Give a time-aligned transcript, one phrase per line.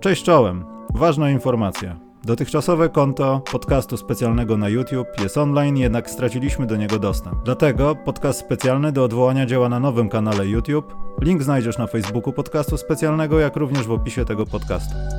[0.00, 0.64] Cześć czołem.
[0.94, 1.96] Ważna informacja.
[2.24, 7.36] Dotychczasowe konto podcastu specjalnego na YouTube jest online, jednak straciliśmy do niego dostęp.
[7.44, 10.94] Dlatego podcast specjalny do odwołania działa na nowym kanale YouTube.
[11.20, 15.17] Link znajdziesz na Facebooku podcastu specjalnego, jak również w opisie tego podcastu.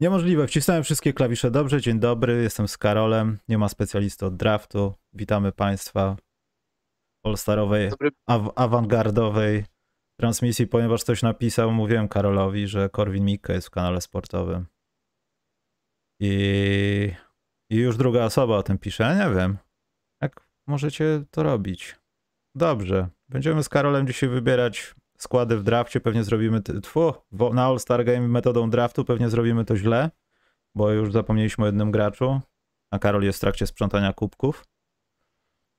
[0.00, 1.80] Niemożliwe, wcisnąłem wszystkie klawisze dobrze.
[1.80, 3.38] Dzień dobry, jestem z Karolem.
[3.48, 4.94] Nie ma specjalisty od draftu.
[5.12, 6.16] Witamy Państwa
[7.24, 8.10] w all-starowej, Dobry.
[8.30, 9.64] aw- awangardowej
[10.20, 11.72] transmisji, ponieważ coś napisał.
[11.72, 14.66] Mówiłem Karolowi, że Korwin Mikke jest w kanale sportowym.
[16.20, 17.12] I,
[17.70, 19.04] I już druga osoba o tym pisze.
[19.04, 19.58] Ja nie wiem,
[20.22, 21.96] jak możecie to robić.
[22.54, 23.08] Dobrze.
[23.28, 26.00] Będziemy z Karolem dzisiaj wybierać składy w drafcie.
[26.00, 26.62] Pewnie zrobimy.
[26.82, 27.14] Tfu,
[27.52, 30.10] na All-Star Game metodą draftu pewnie zrobimy to źle,
[30.74, 32.40] bo już zapomnieliśmy o jednym graczu.
[32.90, 34.64] A Karol jest w trakcie sprzątania kubków.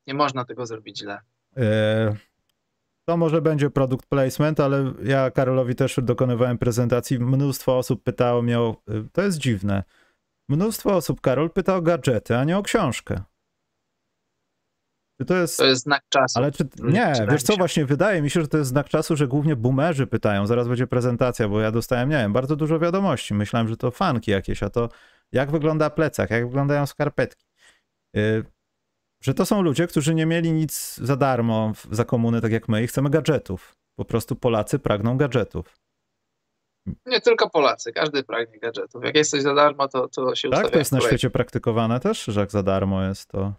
[0.07, 1.19] Nie można tego zrobić źle.
[1.57, 2.15] E,
[3.05, 7.19] To może będzie product placement, ale ja Karolowi też dokonywałem prezentacji.
[7.19, 8.75] Mnóstwo osób pytało mnie o.
[8.87, 9.83] e, To jest dziwne.
[10.49, 13.21] Mnóstwo osób, Karol, pyta o gadżety, a nie o książkę.
[15.21, 15.57] Czy to jest.
[15.57, 16.39] To jest znak czasu.
[16.39, 16.63] Ale czy.
[16.63, 17.57] Nie, wydaje wiesz co, się.
[17.57, 20.47] właśnie wydaje mi się, że to jest znak czasu, że głównie boomerzy pytają.
[20.47, 23.33] Zaraz będzie prezentacja, bo ja dostałem, nie wiem, bardzo dużo wiadomości.
[23.33, 24.89] Myślałem, że to fanki jakieś, a to
[25.31, 27.45] jak wygląda plecak, jak wyglądają skarpetki.
[28.17, 28.45] Y,
[29.23, 32.83] Że to są ludzie, którzy nie mieli nic za darmo za komuny, tak jak my,
[32.83, 33.75] i chcemy gadżetów.
[33.95, 35.81] Po prostu Polacy pragną gadżetów.
[37.05, 39.03] Nie tylko Polacy, każdy pragnie gadżetów.
[39.03, 40.69] Jak jest coś za darmo, to, to się Tak?
[40.69, 43.53] To jest na świecie praktykowane też, że jak za darmo jest to.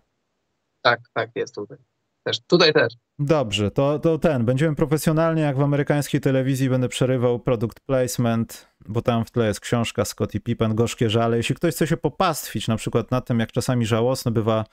[0.82, 1.78] Tak, tak, jest tutaj.
[2.24, 2.94] Też, tutaj też.
[3.18, 4.44] Dobrze, to, to ten.
[4.44, 9.60] Będziemy profesjonalnie, jak w amerykańskiej telewizji, będę przerywał product placement, bo tam w tle jest
[9.60, 11.36] książka Scottie Pippen, Gorzkie Żale.
[11.36, 14.64] Jeśli ktoś chce się popastwić na przykład na tym, jak czasami żałosny bywa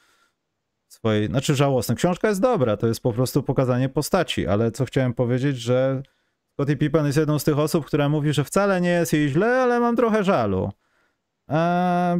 [0.88, 1.95] swojej, znaczy żałosny.
[1.95, 6.03] Książka jest dobra, to jest po prostu pokazanie postaci, ale co chciałem powiedzieć, że
[6.53, 9.62] Scottie Pippen jest jedną z tych osób, która mówi, że wcale nie jest jej źle,
[9.62, 10.72] ale mam trochę żalu.
[11.47, 12.19] Eee,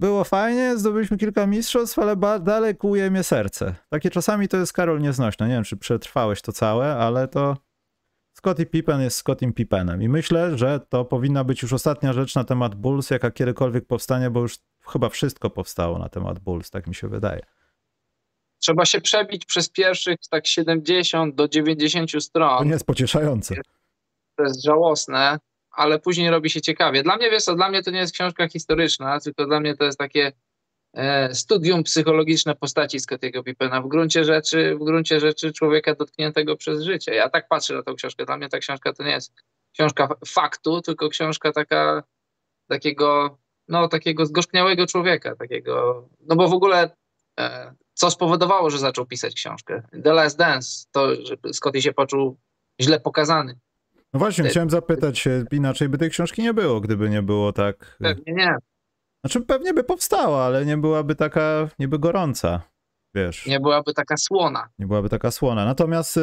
[0.00, 3.74] było fajnie, zdobyliśmy kilka mistrzostw, ale dalej kłuje mnie serce.
[3.88, 5.48] Takie czasami to jest Karol nieznośne.
[5.48, 7.56] Nie wiem, czy przetrwałeś to całe, ale to
[8.32, 10.02] Scottie Pippen jest Scottim Pippenem.
[10.02, 14.30] I myślę, że to powinna być już ostatnia rzecz na temat Bulls, jaka kiedykolwiek powstanie,
[14.30, 14.58] bo już
[14.92, 17.40] chyba wszystko powstało na temat Bulls, tak mi się wydaje.
[18.58, 22.64] Trzeba się przebić przez pierwszych tak 70 do 90 To stron.
[22.64, 23.54] nie jest pocieszające.
[24.36, 25.38] To jest żałosne,
[25.70, 27.02] ale później robi się ciekawie.
[27.02, 29.84] Dla mnie, wiesz co, dla mnie to nie jest książka historyczna, tylko dla mnie to
[29.84, 30.32] jest takie
[30.94, 33.82] e, studium psychologiczne postaci Scottiego Pippena.
[33.82, 37.14] W gruncie rzeczy, w gruncie rzeczy człowieka dotkniętego przez życie.
[37.14, 38.24] Ja tak patrzę na tą książkę.
[38.24, 39.32] Dla mnie ta książka to nie jest
[39.72, 42.02] książka faktu, tylko książka taka,
[42.68, 43.38] takiego,
[43.68, 46.90] no takiego zgorzkniałego człowieka, takiego, no bo w ogóle
[47.40, 49.82] e, co spowodowało, że zaczął pisać książkę?
[50.04, 52.36] The Last Dance, to, że Scotty się poczuł
[52.80, 53.58] źle pokazany.
[54.12, 57.96] No właśnie, chciałem zapytać inaczej by tej książki nie było, gdyby nie było tak...
[58.00, 58.56] Pewnie nie.
[59.24, 62.60] Znaczy pewnie by powstała, ale nie byłaby taka niby gorąca,
[63.14, 63.46] wiesz.
[63.46, 64.68] Nie byłaby taka słona.
[64.78, 65.64] Nie byłaby taka słona.
[65.64, 66.20] Natomiast y,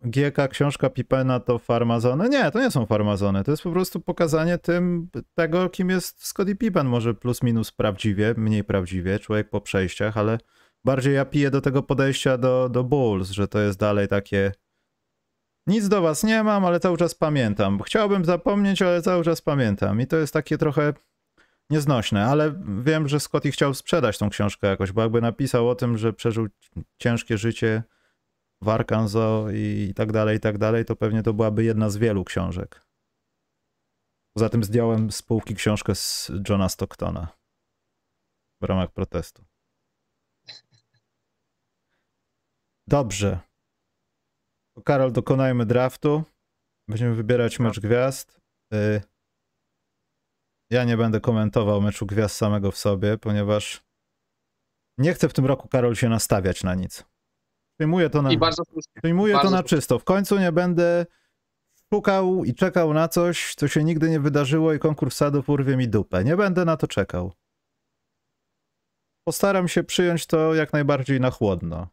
[0.00, 2.28] GK, książka Pipena to farmazony.
[2.28, 3.44] Nie, to nie są farmazony.
[3.44, 6.86] To jest po prostu pokazanie tym tego, kim jest Scottie Pippen.
[6.86, 10.38] Może plus minus prawdziwie, mniej prawdziwie, człowiek po przejściach, ale
[10.84, 14.52] bardziej ja piję do tego podejścia do, do Bulls, że to jest dalej takie
[15.66, 17.82] nic do was nie mam, ale cały czas pamiętam.
[17.82, 20.00] Chciałbym zapomnieć, ale cały czas pamiętam.
[20.00, 20.92] I to jest takie trochę
[21.70, 25.98] nieznośne, ale wiem, że Scotty chciał sprzedać tą książkę jakoś, bo jakby napisał o tym,
[25.98, 26.48] że przeżył
[26.98, 27.82] ciężkie życie
[28.62, 32.24] w Arkansas i tak dalej, i tak dalej, to pewnie to byłaby jedna z wielu
[32.24, 32.86] książek.
[34.34, 37.28] Poza tym zdjąłem z półki książkę z Johna Stocktona
[38.60, 39.44] w ramach protestu.
[42.86, 43.49] Dobrze.
[44.80, 46.22] To Karol, dokonajmy draftu.
[46.88, 48.40] Będziemy wybierać mecz gwiazd.
[48.74, 49.00] Y,
[50.70, 53.82] Ja nie będę komentował meczu gwiazd samego w sobie, ponieważ
[54.98, 57.04] nie chcę w tym roku, Karol, się nastawiać na nic.
[57.78, 58.62] Przyjmuję to na, I bardzo
[59.02, 59.78] przyjmuję to bardzo na słusznie.
[59.78, 59.98] czysto.
[59.98, 61.06] W końcu nie będę
[61.94, 65.88] szukał i czekał na coś, co się nigdy nie wydarzyło i konkurs sadów urwie mi
[65.88, 66.24] dupę.
[66.24, 67.32] Nie będę na to czekał.
[69.24, 71.88] Postaram się przyjąć to jak najbardziej na chłodno.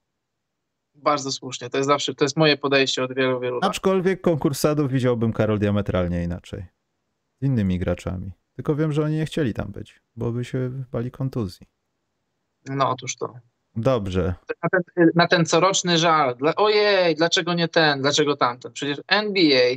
[1.08, 1.70] Bardzo słusznie.
[1.70, 3.70] To jest zawsze, to jest moje podejście od wielu, wielu lat.
[3.70, 6.66] Aczkolwiek konkurs sadów widziałbym Karol diametralnie inaczej.
[7.42, 8.32] Z innymi graczami.
[8.56, 11.68] Tylko wiem, że oni nie chcieli tam być, bo by się bali kontuzji.
[12.70, 13.34] No otóż to.
[13.76, 14.34] Dobrze.
[14.64, 16.36] Na ten, na ten coroczny żal.
[16.36, 18.72] Dla, ojej, dlaczego nie ten, dlaczego tamten?
[18.74, 19.76] Przecież NBA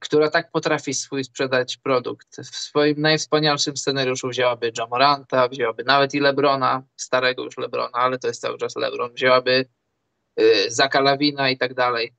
[0.00, 2.36] która tak potrafi swój sprzedać produkt.
[2.36, 8.28] W swoim najwspanialszym scenariuszu wzięłaby Jamoranta, wzięłaby nawet i Lebrona, starego już Lebrona, ale to
[8.28, 9.68] jest cały czas Lebron, wzięłaby
[10.40, 12.12] y, Zaka Lawina i tak dalej.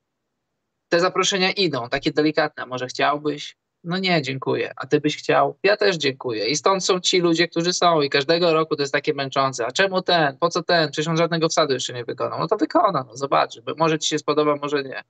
[0.88, 2.66] Te zaproszenia idą, takie delikatne.
[2.66, 3.56] Może chciałbyś?
[3.84, 4.72] No nie, dziękuję.
[4.76, 5.58] A ty byś chciał?
[5.62, 6.46] Ja też dziękuję.
[6.46, 9.66] I stąd są ci ludzie, którzy są i każdego roku to jest takie męczące.
[9.66, 10.36] A czemu ten?
[10.38, 10.90] Po co ten?
[10.90, 12.38] Przecież on żadnego wsadu jeszcze nie wykonał.
[12.38, 13.60] No to wykona, no zobacz.
[13.76, 15.02] Może ci się spodoba, może nie.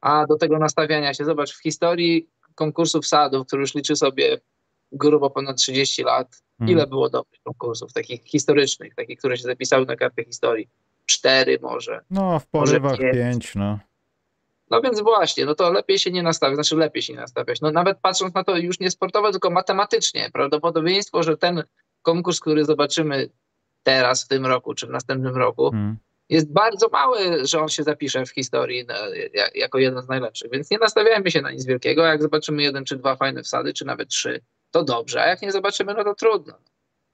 [0.00, 4.40] A do tego nastawiania się, zobacz, w historii konkursu wsadów, który już liczy sobie
[4.92, 6.72] grubo ponad 30 lat, hmm.
[6.72, 10.68] ile było dobrych konkursów, takich historycznych, takich, które się zapisały na kartę historii?
[11.06, 12.00] Cztery może.
[12.10, 13.14] No, w porywach pięć.
[13.14, 13.78] pięć, no.
[14.70, 17.60] No więc właśnie, no to lepiej się nie nastawiać, znaczy lepiej się nie nastawiać.
[17.60, 21.62] No nawet patrząc na to już nie sportowo, tylko matematycznie, prawdopodobieństwo, że ten
[22.02, 23.28] konkurs, który zobaczymy
[23.82, 25.96] teraz, w tym roku, czy w następnym roku, hmm.
[26.28, 28.94] jest bardzo małe, że on się zapisze w historii no,
[29.54, 30.50] jako jeden z najlepszych.
[30.50, 32.04] Więc nie nastawiajmy się na nic wielkiego.
[32.04, 34.40] Jak zobaczymy jeden czy dwa fajne wsady, czy nawet trzy,
[34.70, 36.54] to dobrze, a jak nie zobaczymy, no to trudno.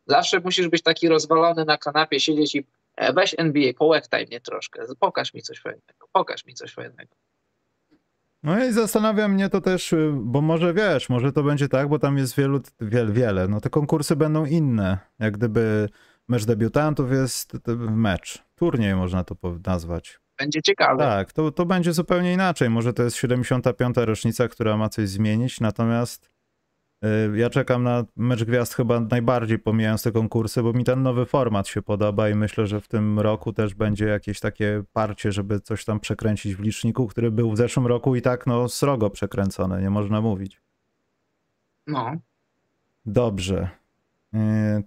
[0.06, 2.66] Zawsze musisz być taki rozwalony na kanapie, siedzieć i
[3.14, 7.14] weź NBA, połektaj mnie troszkę, pokaż mi coś fajnego, pokaż mi coś fajnego.
[8.42, 11.98] No i zastanawia mnie to też, y, bo może wiesz, może to będzie tak, bo
[11.98, 13.48] tam jest wielu, wiele, wiele.
[13.48, 14.98] No te konkursy będą inne.
[15.18, 15.88] Jak gdyby
[16.28, 17.52] mecz debiutantów jest
[17.90, 19.36] mecz, turniej można to
[19.66, 20.20] nazwać.
[20.38, 20.98] Będzie ciekawe.
[21.04, 22.70] Tak, to, to będzie zupełnie inaczej.
[22.70, 23.96] Może to jest 75.
[23.96, 26.29] rocznica, która ma coś zmienić, natomiast
[27.34, 31.68] ja czekam na mecz gwiazd chyba najbardziej pomijając te konkursy, bo mi ten nowy format
[31.68, 35.84] się podoba i myślę, że w tym roku też będzie jakieś takie parcie, żeby coś
[35.84, 39.90] tam przekręcić w liczniku, który był w zeszłym roku i tak no srogo przekręcony, nie
[39.90, 40.60] można mówić.
[41.86, 42.12] No.
[43.06, 43.68] Dobrze.
[44.34, 44.38] Y,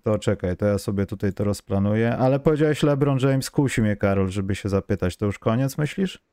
[0.03, 2.17] to czekaj, to ja sobie tutaj to rozplanuję.
[2.17, 5.17] Ale powiedziałeś LeBron James, kusi mnie Karol, żeby się zapytać.
[5.17, 6.23] To już koniec myślisz?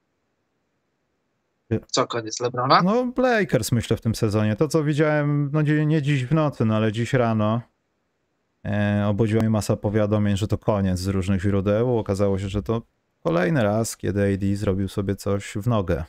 [1.87, 2.83] Co, koniec Lebrona?
[2.83, 4.57] No, Lakers myślę w tym sezonie.
[4.57, 7.61] To, co widziałem, no nie, dziś w nocy, no ale dziś rano
[8.65, 11.99] e, obudziła mnie masa powiadomień, że to koniec z różnych źródeł.
[11.99, 12.83] Okazało się, że to
[13.25, 16.05] kolejny raz, kiedy AD zrobił sobie coś w nogę.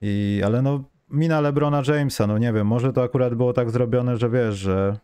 [0.00, 4.16] I, ale no, mina LeBrona Jamesa, no nie wiem, może to akurat było tak zrobione,
[4.16, 4.98] że wiesz, że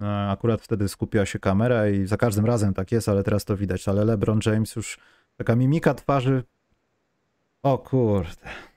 [0.00, 3.56] e, akurat wtedy skupiła się kamera i za każdym razem tak jest, ale teraz to
[3.56, 3.88] widać.
[3.88, 4.98] Ale LeBron James już,
[5.36, 6.42] taka mimika twarzy,
[7.62, 8.71] o kurde.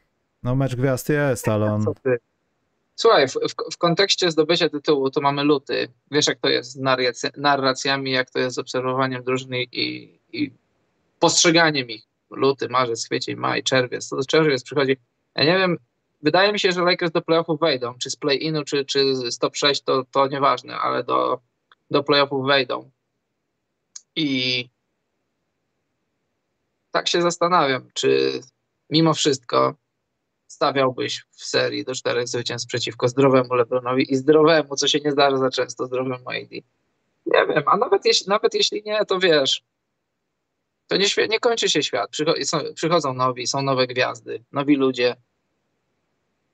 [0.46, 1.86] No mecz gwiazd jest, ale on...
[2.96, 5.94] Słuchaj, w, w, w, kontekście zdobycia tytułu to mamy luty.
[6.12, 6.80] Wiesz, jak to jest z
[7.38, 10.52] narracjami, jak to jest z obserwowaniem drużyny i, i
[11.20, 12.04] postrzeganiem ich.
[12.30, 14.10] Luty, marzec, kwiecień, maj, czerwiec.
[14.10, 14.98] To czerwiec przychodzi.
[15.36, 15.78] Ja nie wiem,
[16.22, 17.98] wydaje mi się, że Lakers do playoffów wejdą.
[17.98, 21.40] Czy z play-inu, czy, czy z top 6, to, to nieważne, ale do,
[21.92, 22.92] do playoffów wejdą.
[24.16, 24.70] I
[26.92, 28.42] tak się zastanawiam, czy
[28.90, 29.76] mimo wszystko
[30.56, 35.38] stawiałbyś w serii do czterech zwycięstw przeciwko zdrowemu Lebronowi i zdrowemu, co się nie zdarza
[35.38, 36.52] za często, zdrowemu AD?
[37.26, 39.64] Nie wiem, a nawet jeśli, nawet jeśli nie, to wiesz,
[40.88, 42.10] to nie, nie kończy się świat.
[42.44, 45.16] są, przychodzą nowi, są nowe gwiazdy, nowi ludzie,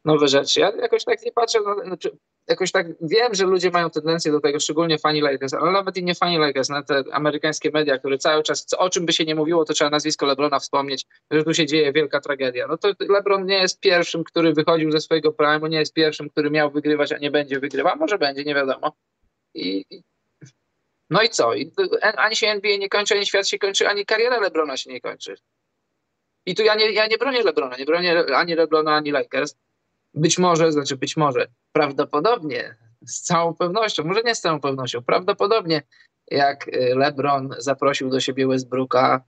[0.05, 0.59] nowe rzeczy.
[0.59, 4.39] Ja jakoś tak nie patrzę, na, znaczy, jakoś tak wiem, że ludzie mają tendencję do
[4.39, 8.17] tego, szczególnie fani Lakers, ale nawet i nie fani Lakers, na te amerykańskie media, które
[8.17, 11.53] cały czas, o czym by się nie mówiło, to trzeba nazwisko Lebrona wspomnieć, że tu
[11.53, 12.67] się dzieje wielka tragedia.
[12.67, 16.51] No to Lebron nie jest pierwszym, który wychodził ze swojego prime'u, nie jest pierwszym, który
[16.51, 18.95] miał wygrywać, a nie będzie wygrywał, może będzie, nie wiadomo.
[19.53, 19.85] I,
[21.09, 21.53] no i co?
[21.53, 21.71] I,
[22.01, 25.35] ani się NBA nie kończy, ani świat się kończy, ani kariera Lebrona się nie kończy.
[26.45, 29.55] I tu ja nie, ja nie bronię Lebrona, nie bronię ani Lebrona, ani Lakers,
[30.13, 32.75] być może, znaczy być może, prawdopodobnie,
[33.05, 35.81] z całą pewnością, może nie z całą pewnością, prawdopodobnie
[36.31, 39.23] jak y, LeBron zaprosił do siebie Westbrooka,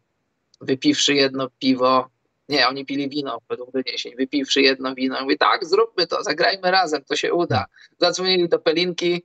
[0.62, 2.10] wypiwszy jedno piwo,
[2.50, 7.04] nie, oni pili wino według doniesień, wypiwszy jedno wino, mówi tak, zróbmy to, zagrajmy razem,
[7.04, 7.66] to się uda.
[7.98, 9.24] Zadzwonili do Pelinki,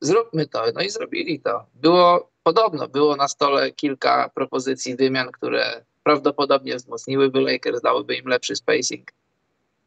[0.00, 1.66] zróbmy to, no i zrobili to.
[1.74, 8.56] Było podobno, było na stole kilka propozycji wymian, które prawdopodobnie wzmocniłyby Lakers, dałyby im lepszy
[8.56, 9.12] spacing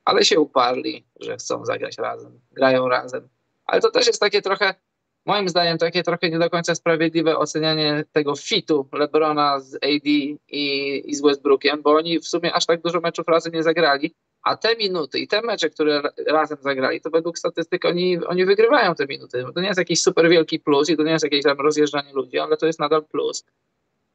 [0.07, 3.29] ale się uparli, że chcą zagrać razem, grają razem.
[3.65, 4.75] Ale to też jest takie trochę,
[5.25, 10.39] moim zdaniem, takie trochę nie do końca sprawiedliwe ocenianie tego fitu LeBrona z AD i,
[11.05, 14.57] i z Westbrookiem, bo oni w sumie aż tak dużo meczów razem nie zagrali, a
[14.57, 19.05] te minuty i te mecze, które razem zagrali, to według statystyk oni, oni wygrywają te
[19.05, 19.45] minuty.
[19.55, 22.39] To nie jest jakiś super wielki plus i to nie jest jakieś tam rozjeżdżanie ludzi,
[22.39, 23.45] ale to jest nadal plus.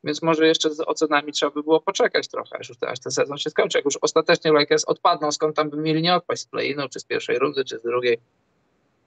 [0.05, 3.51] Więc może jeszcze z ocenami trzeba by było poczekać trochę, aż, aż ten sezon się
[3.51, 3.79] skończy.
[3.79, 7.05] Jak już ostatecznie Lakers odpadną, skąd tam by mieli nie odpaść z play-inu, czy z
[7.05, 8.19] pierwszej rundy, czy z drugiej.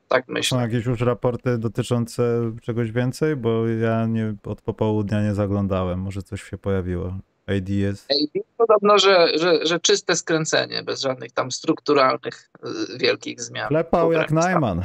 [0.07, 0.57] Tak myślę.
[0.57, 3.35] Są jakieś już raporty dotyczące czegoś więcej?
[3.35, 5.99] Bo ja nie, od popołudnia nie zaglądałem.
[5.99, 7.13] Może coś się pojawiło.
[7.47, 8.11] AD jest.
[8.11, 12.49] AD podobno, że, że, że czyste skręcenie, bez żadnych tam strukturalnych
[12.93, 13.67] y, wielkich zmian.
[13.67, 14.83] Klepał jak Najman.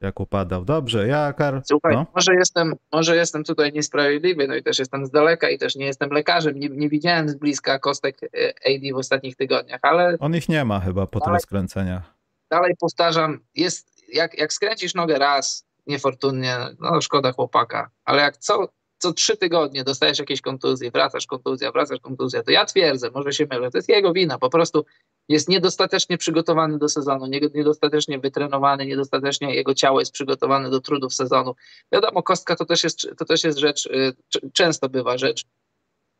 [0.00, 0.64] Jak upadał.
[0.64, 1.62] Dobrze, ja Kar...
[1.64, 2.06] Słuchaj, no.
[2.14, 5.86] może, jestem, może jestem tutaj niesprawiedliwy, no i też jestem z daleka i też nie
[5.86, 8.28] jestem lekarzem, nie, nie widziałem z bliska kostek y,
[8.66, 12.14] AD w ostatnich tygodniach, ale On ich nie ma chyba po Ale- tylu skręceniach.
[12.50, 18.68] dalej powtarzam, jest, jak, jak skręcisz nogę raz, niefortunnie, no szkoda chłopaka, ale jak co,
[18.98, 23.46] co trzy tygodnie dostajesz jakieś kontuzje, wracasz kontuzja, wracasz kontuzja, to ja twierdzę, może się
[23.50, 24.84] mylę, to jest jego wina, po prostu
[25.28, 31.14] jest niedostatecznie przygotowany do sezonu, nie- niedostatecznie wytrenowany, niedostatecznie jego ciało jest przygotowane do trudów
[31.14, 31.54] sezonu.
[31.92, 34.12] Wiadomo, kostka to też jest, to też jest rzecz, y,
[34.52, 35.44] często bywa rzecz,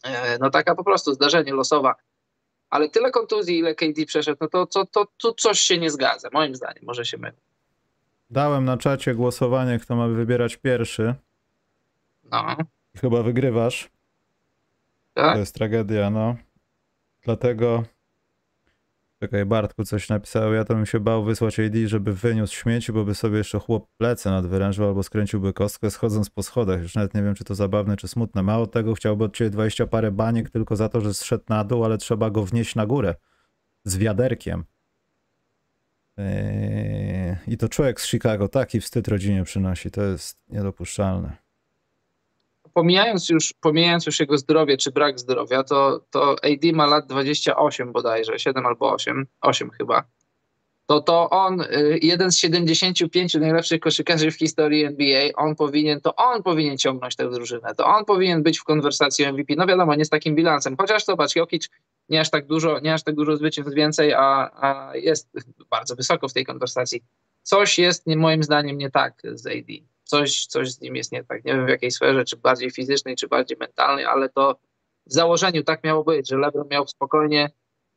[0.04, 1.94] e, no taka po prostu zdarzenie losowa,
[2.70, 6.28] ale tyle kontuzji, ile KD przeszedł, no to, to, to, to coś się nie zgadza,
[6.32, 7.36] moim zdaniem, może się mylę.
[8.30, 11.14] Dałem na czacie głosowanie, kto ma wybierać pierwszy.
[12.30, 12.56] No,
[13.00, 13.90] chyba wygrywasz.
[15.14, 15.32] tak?
[15.34, 16.36] To jest tragedia, no.
[17.22, 17.82] Dlatego.
[19.20, 20.52] Czekaj, Bartku coś napisał.
[20.52, 23.88] Ja to bym się bał wysłać AD, żeby wyniósł śmieci, bo by sobie jeszcze chłop
[23.96, 26.82] plecy nadwyrężył albo skręciłby kostkę schodząc po schodach.
[26.82, 28.42] Już nawet nie wiem, czy to zabawne, czy smutne.
[28.42, 31.84] Mało tego, chciałby od ciebie 20 parę baniek tylko za to, że zszedł na dół,
[31.84, 33.14] ale trzeba go wnieść na górę.
[33.84, 34.64] Z wiaderkiem.
[36.16, 39.90] Eee, I to człowiek z Chicago taki wstyd rodzinie przynosi.
[39.90, 41.45] To jest niedopuszczalne.
[42.76, 47.92] Pomijając już, pomijając już jego zdrowie czy brak zdrowia, to, to AD ma lat 28
[47.92, 50.04] bodajże, 7 albo 8, 8 chyba.
[50.86, 56.16] To to on, y, jeden z 75 najlepszych koszykarzy w historii NBA, on powinien, to
[56.16, 59.54] on powinien ciągnąć tę drużynę, to on powinien być w konwersacji MVP.
[59.56, 61.68] No wiadomo, nie z takim bilansem, chociaż zobacz, Jokic
[62.08, 65.28] nie aż tak dużo, nie aż tak dużo zwycięstw więcej, a, a jest
[65.70, 67.02] bardzo wysoko w tej konwersacji.
[67.42, 69.95] Coś jest moim zdaniem nie tak z AD.
[70.06, 71.44] Coś, coś z nim jest nie tak.
[71.44, 74.56] Nie wiem w jakiej sferze, czy bardziej fizycznej, czy bardziej mentalnej, ale to
[75.06, 77.50] w założeniu tak miało być, że LeBron miał spokojnie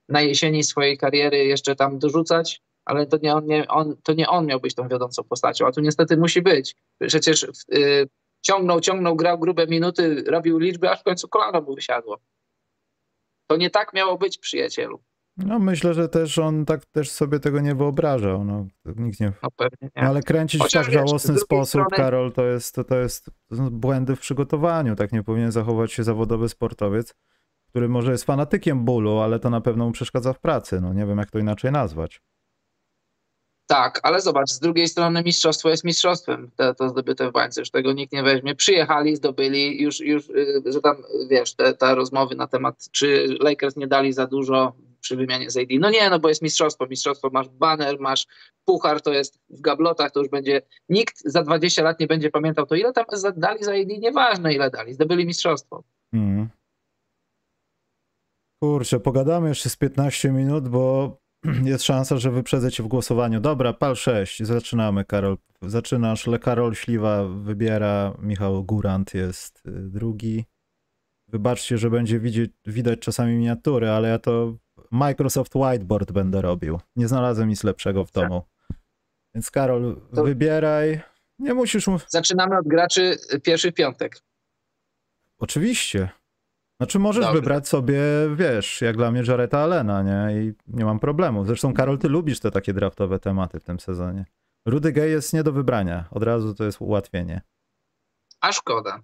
[0.10, 4.30] na jesieni swojej kariery jeszcze tam dorzucać, ale to nie on, nie, on, to nie
[4.30, 6.76] on miał być tą wiodącą postacią, a tu niestety musi być.
[7.08, 8.10] Przecież y,
[8.42, 12.20] ciągnął, ciągnął, grał grube minuty, robił liczby, aż w końcu kolano mu wysiadło.
[13.48, 15.04] To nie tak miało być, przyjacielu.
[15.46, 18.46] No myślę, że też on tak też sobie tego nie wyobrażał.
[18.46, 18.66] No,
[18.96, 19.90] nikt nie, No nie.
[19.96, 22.96] No ale kręcić w Chociaż tak wiesz, żałosny sposób, strony- Karol, to jest, to, to
[22.96, 23.30] jest
[23.72, 24.96] błędy w przygotowaniu.
[24.96, 27.16] Tak nie powinien zachować się zawodowy sportowiec,
[27.70, 30.82] który może jest fanatykiem bólu, ale to na pewno mu przeszkadza w pracy.
[30.82, 32.22] No nie wiem, jak to inaczej nazwać.
[33.68, 37.72] Tak, ale zobacz, z drugiej strony mistrzostwo jest mistrzostwem, to, to zdobyte w bańce, już
[37.72, 38.56] tego nikt nie weźmie.
[38.56, 40.96] Przyjechali, zdobyli, już, już y, że tam,
[41.30, 45.58] wiesz, te, te rozmowy na temat, czy Lakers nie dali za dużo przy wymianie z
[45.58, 45.68] AD.
[45.80, 48.28] No nie, no bo jest mistrzostwo, mistrzostwo, masz baner, masz
[48.66, 52.66] puchar, to jest w gablotach, to już będzie, nikt za 20 lat nie będzie pamiętał
[52.66, 53.06] to, ile tam
[53.38, 55.84] dali za AD, nieważne ile dali, zdobyli mistrzostwo.
[56.14, 56.50] Mhm.
[58.64, 61.18] Kurczę, pogadamy jeszcze z 15 minut, bo
[61.72, 63.40] jest szansa, że wyprzedzę cię w głosowaniu.
[63.40, 65.38] Dobra, pal 6, zaczynamy, Karol.
[65.62, 70.46] Zaczynasz, Le Karol Śliwa wybiera, Michał Gurant jest y, drugi.
[71.28, 74.56] Wybaczcie, że będzie widzieć, widać czasami miniatury, ale ja to
[74.92, 76.80] Microsoft Whiteboard będę robił.
[76.96, 78.44] Nie znalazłem nic lepszego w domu.
[79.36, 81.02] Więc Karol, To- wybieraj.
[81.40, 81.98] Nie musisz mu...
[82.08, 84.20] Zaczynamy od graczy pierwszy piątek.
[85.40, 86.10] Oczywiście.
[86.82, 87.42] Znaczy możesz Dobrze.
[87.42, 88.02] wybrać sobie,
[88.36, 90.42] wiesz, jak dla mnie Jareta Allena, nie?
[90.42, 91.46] I nie mam problemu.
[91.46, 94.26] Zresztą Karol, ty lubisz te takie draftowe tematy w tym sezonie.
[94.66, 96.06] Rudy Gay jest nie do wybrania.
[96.12, 97.42] Od razu to jest ułatwienie.
[98.42, 99.00] A szkoda.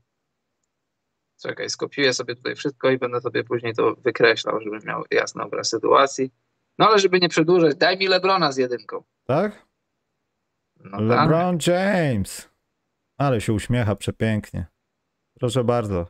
[1.41, 5.69] Czekaj, skopiuję sobie tutaj wszystko i będę sobie później to wykreślał, żebym miał jasny obraz
[5.69, 6.31] sytuacji.
[6.77, 9.03] No ale żeby nie przedłużać, daj mi Lebrona z jedynką.
[9.25, 9.65] Tak?
[10.79, 11.01] No tak.
[11.01, 12.49] LeBron James.
[13.17, 14.65] Ale się uśmiecha przepięknie.
[15.39, 16.07] Proszę bardzo.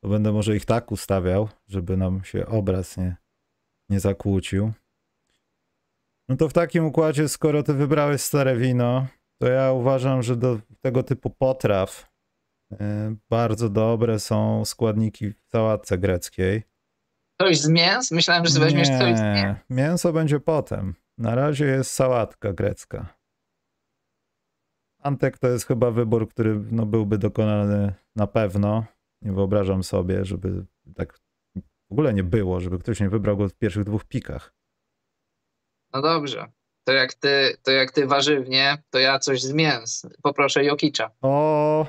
[0.00, 3.16] To będę może ich tak ustawiał, żeby nam się obraz nie,
[3.88, 4.72] nie zakłócił.
[6.28, 9.06] No to w takim układzie, skoro ty wybrałeś stare wino,
[9.38, 12.15] to ja uważam, że do tego typu potraw
[13.30, 16.62] bardzo dobre są składniki w sałatce greckiej.
[17.40, 18.10] Coś z mięs?
[18.10, 19.20] Myślałem, że weźmiesz coś z mięs.
[19.20, 20.94] Nie, mięso będzie potem.
[21.18, 23.16] Na razie jest sałatka grecka.
[24.98, 28.84] Antek to jest chyba wybór, który no, byłby dokonany na pewno.
[29.22, 31.18] Nie wyobrażam sobie, żeby tak
[31.88, 34.54] w ogóle nie było, żeby ktoś nie wybrał go w pierwszych dwóch pikach.
[35.92, 36.52] No dobrze.
[36.84, 40.06] To jak ty, to jak ty warzywnie, to ja coś z mięs.
[40.22, 41.10] Poproszę Jokicza.
[41.22, 41.86] O!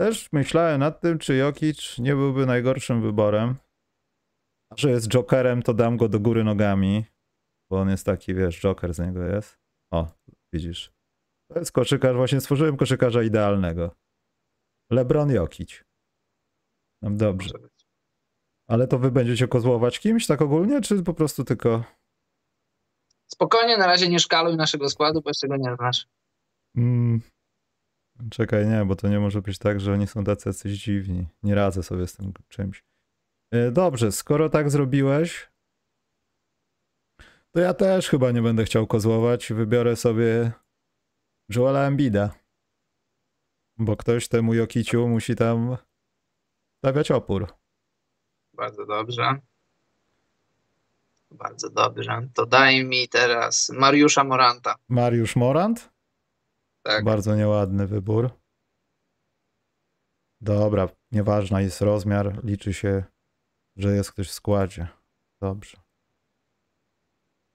[0.00, 3.56] Też myślałem nad tym, czy Jokic nie byłby najgorszym wyborem.
[4.72, 7.04] A że jest jokerem, to dam go do góry nogami,
[7.70, 9.58] bo on jest taki, wiesz, joker z niego jest.
[9.92, 10.06] O,
[10.52, 10.92] widzisz.
[11.52, 13.96] To jest koszykarz, właśnie stworzyłem koszykarza idealnego.
[14.92, 15.84] LeBron Jokic.
[17.02, 17.54] No dobrze.
[18.68, 21.84] Ale to wy będziecie kozłować kimś tak ogólnie, czy po prostu tylko...
[23.32, 26.08] Spokojnie, na razie nie szkaluj naszego składu, bo jeszcze go nie znasz.
[26.76, 27.20] Mm.
[28.30, 31.26] Czekaj, nie, bo to nie może być tak, że oni są tacy jacyś dziwni.
[31.42, 32.84] Nie radzę sobie z tym czymś.
[33.50, 35.48] E, Dobrze, skoro tak zrobiłeś,
[37.50, 39.52] to ja też chyba nie będę chciał kozłować.
[39.52, 40.52] Wybiorę sobie
[41.48, 42.30] Joela Embida.
[43.76, 45.76] Bo ktoś temu Jokiciu musi tam
[46.78, 47.46] stawiać opór.
[48.52, 49.40] Bardzo dobrze.
[51.30, 52.28] Bardzo dobrze.
[52.34, 54.74] To daj mi teraz Mariusza Moranta.
[54.88, 55.90] Mariusz Morant?
[56.88, 57.04] Tak.
[57.04, 58.30] Bardzo nieładny wybór.
[60.40, 63.04] Dobra, nieważna jest rozmiar, liczy się,
[63.76, 64.88] że jest ktoś w składzie.
[65.40, 65.76] Dobrze.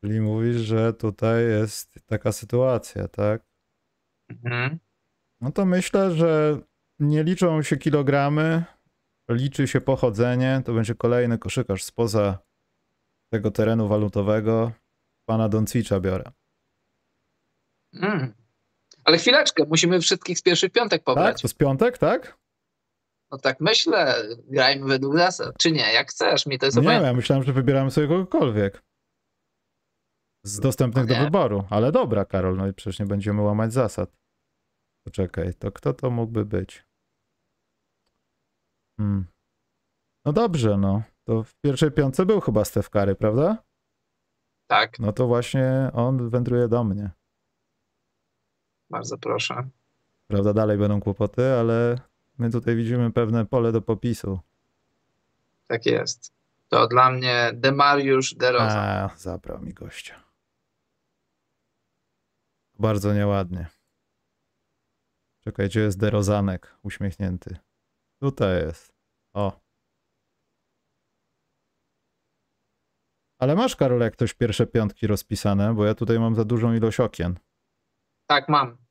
[0.01, 3.41] Czyli mówisz, że tutaj jest taka sytuacja, tak?
[4.29, 4.79] Mhm.
[5.41, 6.61] No to myślę, że
[6.99, 8.63] nie liczą się kilogramy,
[9.29, 10.61] liczy się pochodzenie.
[10.65, 12.37] To będzie kolejny koszykarz spoza
[13.29, 14.71] tego terenu walutowego.
[15.25, 16.31] Pana Doncicza biorę.
[17.93, 18.42] Mm.
[19.05, 21.05] Ale chwileczkę, musimy wszystkich z pierwszych piątek Tak?
[21.05, 21.41] pobrać.
[21.41, 22.37] To z piątek, tak?
[23.31, 24.15] No tak myślę,
[24.47, 25.55] grajmy według zasad.
[25.59, 27.07] Czy nie, jak chcesz, mi to jest Nie, obojętne.
[27.07, 28.83] ja myślałem, że wybieramy sobie kogokolwiek.
[30.45, 31.63] Z dostępnych do wyboru.
[31.69, 34.09] Ale dobra, Karol, no i przecież nie będziemy łamać zasad.
[35.07, 36.83] Poczekaj, to kto to mógłby być?
[38.99, 39.25] Hmm.
[40.25, 41.03] No dobrze, no.
[41.27, 43.63] To w pierwszej piątce był chyba Stef Curry, prawda?
[44.69, 47.09] Tak, No to właśnie on wędruje do mnie.
[48.93, 49.69] Bardzo proszę.
[50.27, 51.99] Prawda, dalej będą kłopoty, ale
[52.37, 54.39] my tutaj widzimy pewne pole do popisu.
[55.67, 56.33] Tak jest.
[56.67, 58.77] To dla mnie Demariusz DeRozan.
[58.77, 60.23] A, zabrał mi gościa.
[62.79, 63.67] Bardzo nieładnie.
[65.39, 67.57] Czekaj, gdzie jest derozanek uśmiechnięty?
[68.19, 68.93] Tutaj jest.
[69.33, 69.61] O.
[73.37, 76.99] Ale masz, Karol, jak ktoś pierwsze piątki rozpisane, bo ja tutaj mam za dużą ilość
[76.99, 77.39] okien.
[78.27, 78.82] Tak, mam.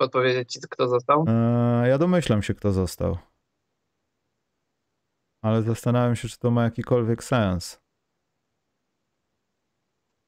[0.00, 1.24] Podpowiedzieć kto został?
[1.28, 3.18] Eee, ja domyślam się, kto został.
[5.44, 7.80] Ale zastanawiam się, czy to ma jakikolwiek sens.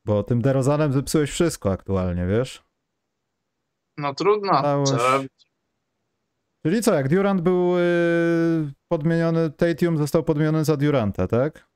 [0.07, 2.63] Bo tym derozanem zepsułeś wszystko aktualnie, wiesz?
[3.97, 4.63] No trudno.
[4.99, 5.33] Robić?
[6.67, 11.69] Czyli co, jak Durant był yy, podmieniony, Tatum został podmieniony za Duranta, tak?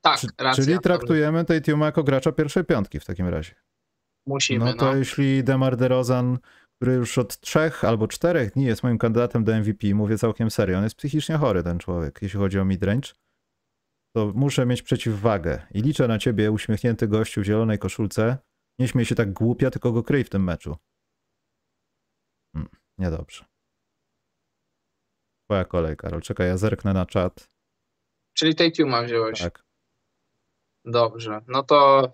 [0.00, 0.64] Tak, Czy, racja.
[0.64, 3.54] czyli traktujemy Tatuma jako gracza pierwszej piątki w takim razie.
[4.26, 4.76] Musimy, No no.
[4.76, 6.38] to jeśli Demar DeRozan,
[6.82, 10.78] który już od trzech albo czterech dni jest moim kandydatem do MVP, mówię całkiem serio,
[10.78, 13.12] on jest psychicznie chory ten człowiek, jeśli chodzi o midrange,
[14.16, 18.38] to muszę mieć przeciwwagę i liczę na ciebie, uśmiechnięty gościu w zielonej koszulce.
[18.78, 20.76] Nie śmiej się tak głupia, tylko go kryj w tym meczu.
[22.54, 23.44] Hmm, niedobrze.
[25.44, 26.20] Twoja kolej, Karol.
[26.20, 27.48] Czekaj, ja zerknę na czat.
[28.34, 29.40] Czyli Tatuma wziąłeś.
[29.40, 29.64] Tak.
[30.84, 31.40] Dobrze.
[31.48, 32.12] No to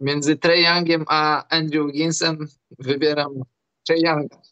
[0.00, 2.46] między Trey Youngiem a Andrew Wigginsem
[2.78, 3.32] wybieram
[3.86, 4.42] Trey Younga.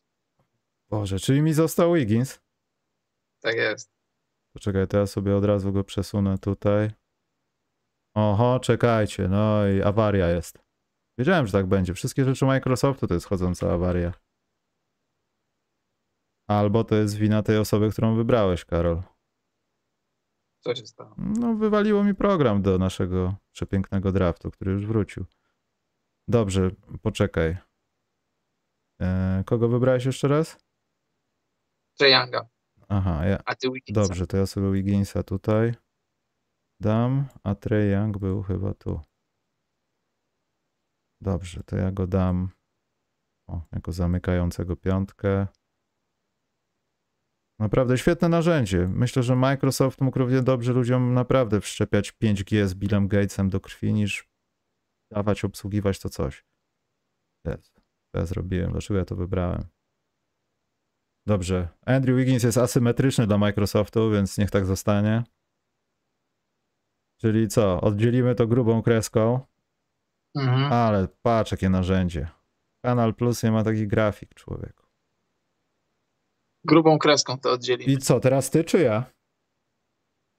[0.90, 2.40] Boże, czyli mi został Wiggins.
[3.40, 3.90] Tak jest.
[4.52, 6.90] Poczekaj, to ja sobie od razu go przesunę tutaj.
[8.14, 10.58] Oho, czekajcie, no i awaria jest.
[11.18, 11.94] Wiedziałem, że tak będzie.
[11.94, 14.12] Wszystkie rzeczy Microsoftu to jest chodząca awaria.
[16.48, 19.02] Albo to jest wina tej osoby, którą wybrałeś, Karol.
[20.66, 21.14] Co się stało?
[21.18, 25.24] No, wywaliło mi program do naszego przepięknego draftu, który już wrócił.
[26.28, 26.70] Dobrze,
[27.02, 27.56] poczekaj.
[29.00, 30.58] E, kogo wybrałeś jeszcze raz?
[31.98, 32.48] Trey Younga,
[32.88, 34.00] Aha, ja, a ty Wigginsa.
[34.00, 35.74] Dobrze, to ja sobie Wigginsa tutaj
[36.80, 39.00] dam, a Trey Young był chyba tu.
[41.20, 42.50] Dobrze, to ja go dam
[43.48, 45.46] o, jako zamykającego piątkę.
[47.58, 48.88] Naprawdę świetne narzędzie.
[48.88, 53.92] Myślę, że Microsoft mógł równie dobrze ludziom naprawdę wszczepiać 5G z Billem Gatesem do krwi,
[53.92, 54.28] niż
[55.12, 56.44] dawać, obsługiwać to coś.
[57.46, 57.74] Jest.
[58.14, 58.72] To ja zrobiłem.
[58.72, 59.64] Dlaczego ja to wybrałem?
[61.26, 61.68] Dobrze.
[61.86, 65.24] Andrew Wiggins jest asymetryczny dla Microsoftu, więc niech tak zostanie.
[67.20, 67.80] Czyli co?
[67.80, 69.40] Oddzielimy to grubą kreską,
[70.36, 70.72] Mhm.
[70.72, 72.28] ale patrz jakie narzędzie.
[72.84, 74.85] Kanal Plus nie ma takich grafik, człowieku.
[76.66, 77.92] Grubą kreską to oddzielimy.
[77.92, 79.04] I co, teraz ty czy ja?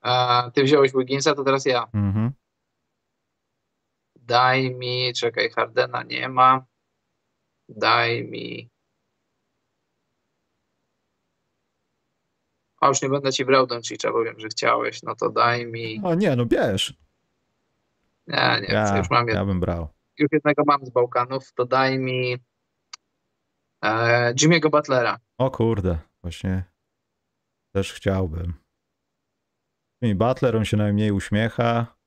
[0.01, 1.87] A ty wziąłeś Wigginsa, to teraz ja.
[1.93, 2.31] Mhm.
[4.15, 6.65] Daj mi, czekaj, Hardena nie ma.
[7.69, 8.69] Daj mi.
[12.81, 15.03] A już nie będę ci brał Doncicza, bo wiem, że chciałeś.
[15.03, 16.01] No to daj mi.
[16.03, 16.93] O nie, no bierz.
[18.27, 19.35] Nie, nie Ja, już mam jed...
[19.37, 19.87] ja bym brał.
[20.17, 22.37] już jednego mam z Bałkanów, to daj mi
[23.83, 25.17] e, Jimmy'ego Butlera.
[25.37, 26.63] O kurde, właśnie
[27.75, 28.53] też chciałbym.
[30.01, 31.97] Jimmy Butler, on się najmniej uśmiecha,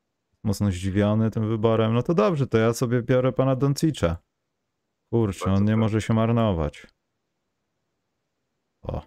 [0.44, 1.94] mocno zdziwiony tym wyborem.
[1.94, 4.16] No to dobrze, to ja sobie biorę pana Doncicza.
[5.12, 6.86] Kurczę, on nie może się marnować.
[8.82, 9.02] O,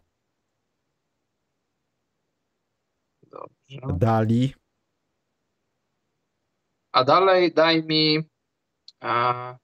[3.24, 3.98] Dobrze.
[3.98, 4.54] Dali.
[6.92, 8.30] A dalej daj mi.
[9.02, 9.58] A,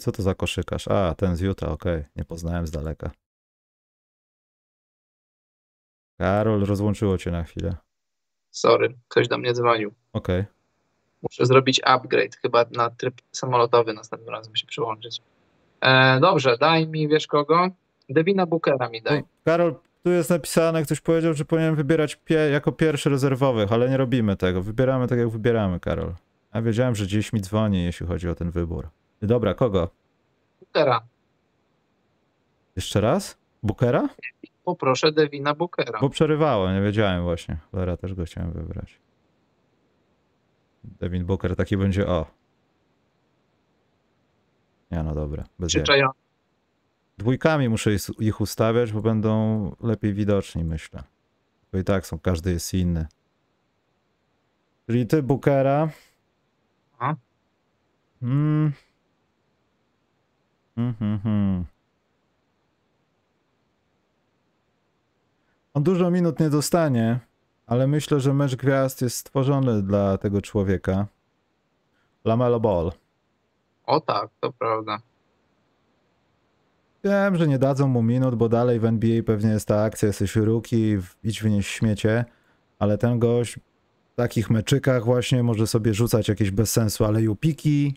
[0.00, 0.88] co to za koszykarz?
[0.88, 2.04] A, ten z Utah, okej.
[2.16, 3.10] Nie poznałem z daleka.
[6.22, 7.76] Karol, rozłączyło cię na chwilę.
[8.50, 9.92] sorry, ktoś do mnie dzwonił.
[10.12, 10.44] Okej.
[11.22, 15.20] Muszę zrobić upgrade, chyba na tryb samolotowy następnym razem się przyłączyć.
[15.80, 17.68] E, dobrze, daj mi, wiesz kogo?
[18.08, 19.18] Devina Bookera mi daj.
[19.18, 23.90] No, Karol, tu jest napisane, ktoś powiedział, że powinienem wybierać pie jako pierwszy rezerwowych, ale
[23.90, 24.62] nie robimy tego.
[24.62, 26.14] Wybieramy tak, jak wybieramy, Karol.
[26.54, 28.88] Ja wiedziałem, że gdzieś mi dzwoni, jeśli chodzi o ten wybór.
[29.22, 29.90] Dobra, kogo?
[30.60, 31.02] Bookera.
[32.76, 33.38] Jeszcze raz?
[33.62, 34.08] Bookera?
[34.64, 36.00] Poproszę Devina Bookera.
[36.00, 37.56] Bo przerywało, nie wiedziałem właśnie.
[37.72, 39.00] Cholera, też go chciałem wybrać.
[40.84, 42.26] Devin Booker taki będzie o.
[44.90, 45.44] Nie, no dobra.
[45.58, 45.68] Bez.
[45.68, 46.12] Przyczajony.
[47.18, 51.02] Dwójkami muszę ich ustawiać, bo będą lepiej widoczni, myślę.
[51.72, 53.06] Bo i tak są, każdy jest inny.
[54.86, 55.88] Czyli ty, Bookera.
[56.98, 57.16] Aha.
[58.22, 58.72] Mm.
[60.76, 61.64] Mhm, mhm.
[65.74, 67.20] On dużo minut nie dostanie,
[67.66, 71.06] ale myślę, że mecz gwiazd jest stworzony dla tego człowieka.
[72.24, 72.92] Lamelo Ball.
[73.86, 74.98] O tak, to prawda.
[77.04, 80.32] Wiem, że nie dadzą mu minut, bo dalej w NBA pewnie jest ta akcja, jesteś
[80.98, 82.24] w- idź wynieść śmiecie,
[82.78, 83.58] ale ten gość
[84.12, 87.96] w takich meczykach właśnie może sobie rzucać jakieś bez sensu alejupiki,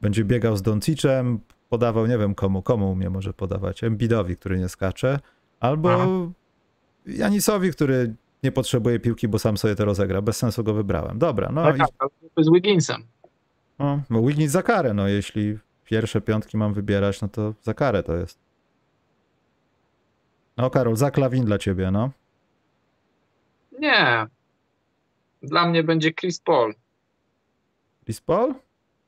[0.00, 4.68] będzie biegał z Doncicem, podawał nie wiem komu, komu mnie może podawać, Embidowi, który nie
[4.68, 5.18] skacze,
[5.60, 6.06] albo Aha.
[7.06, 10.22] Janisowi, który nie potrzebuje piłki, bo sam sobie to rozegra.
[10.22, 11.18] Bez sensu go wybrałem.
[11.18, 12.10] Dobra, no tak, i tak, ale
[12.44, 13.04] z Wigginsem.
[13.78, 18.02] no, no Wiggins za karę, no jeśli pierwsze piątki mam wybierać, no to za karę
[18.02, 18.38] to jest.
[20.56, 22.10] No Karol, za klawin dla ciebie, no.
[23.78, 24.26] Nie.
[25.42, 26.74] Dla mnie będzie Chris Paul.
[28.04, 28.54] Chris Paul?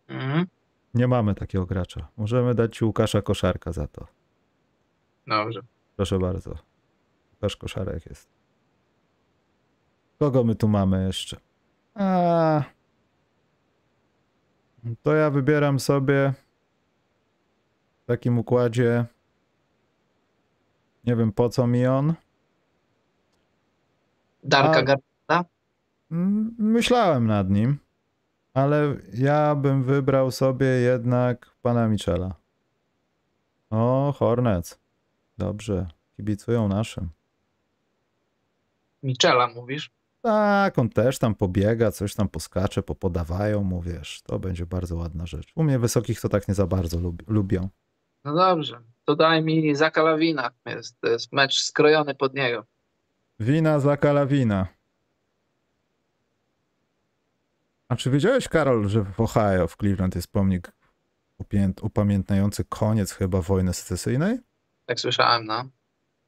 [0.08, 0.46] Mhm.
[0.94, 2.08] Nie mamy takiego gracza.
[2.16, 4.06] Możemy dać ci Łukasza Koszarka za to.
[5.26, 5.60] Dobrze.
[5.96, 6.67] Proszę bardzo.
[7.38, 8.28] Łukasz Koszarek jest.
[10.18, 11.36] Kogo my tu mamy jeszcze?
[11.94, 12.62] A.
[15.02, 16.34] To ja wybieram sobie
[18.02, 19.04] w takim układzie.
[21.04, 22.14] Nie wiem po co mi on.
[24.44, 24.98] Darka A- Gar...
[26.10, 27.78] Mm, Myślałem nad nim,
[28.54, 32.34] ale ja bym wybrał sobie jednak pana Michela.
[33.70, 34.78] O, Hornets.
[35.38, 37.10] Dobrze, kibicują naszym.
[39.02, 39.90] Michela mówisz?
[40.22, 45.26] Tak, on też tam pobiega, coś tam poskacze, popodawają mu, wiesz, to będzie bardzo ładna
[45.26, 45.52] rzecz.
[45.54, 47.68] U mnie wysokich to tak nie za bardzo lub, lubią.
[48.24, 48.80] No dobrze.
[49.04, 50.50] To daj mi Zaka Lawina.
[50.66, 52.64] Jest, to jest mecz skrojony pod niego.
[53.40, 54.66] Wina za kalawina.
[57.88, 60.72] A czy wiedziałeś, Karol, że w Ohio, w Cleveland jest pomnik
[61.82, 64.38] upamiętniający koniec chyba wojny secesyjnej?
[64.86, 65.64] Tak słyszałem, no.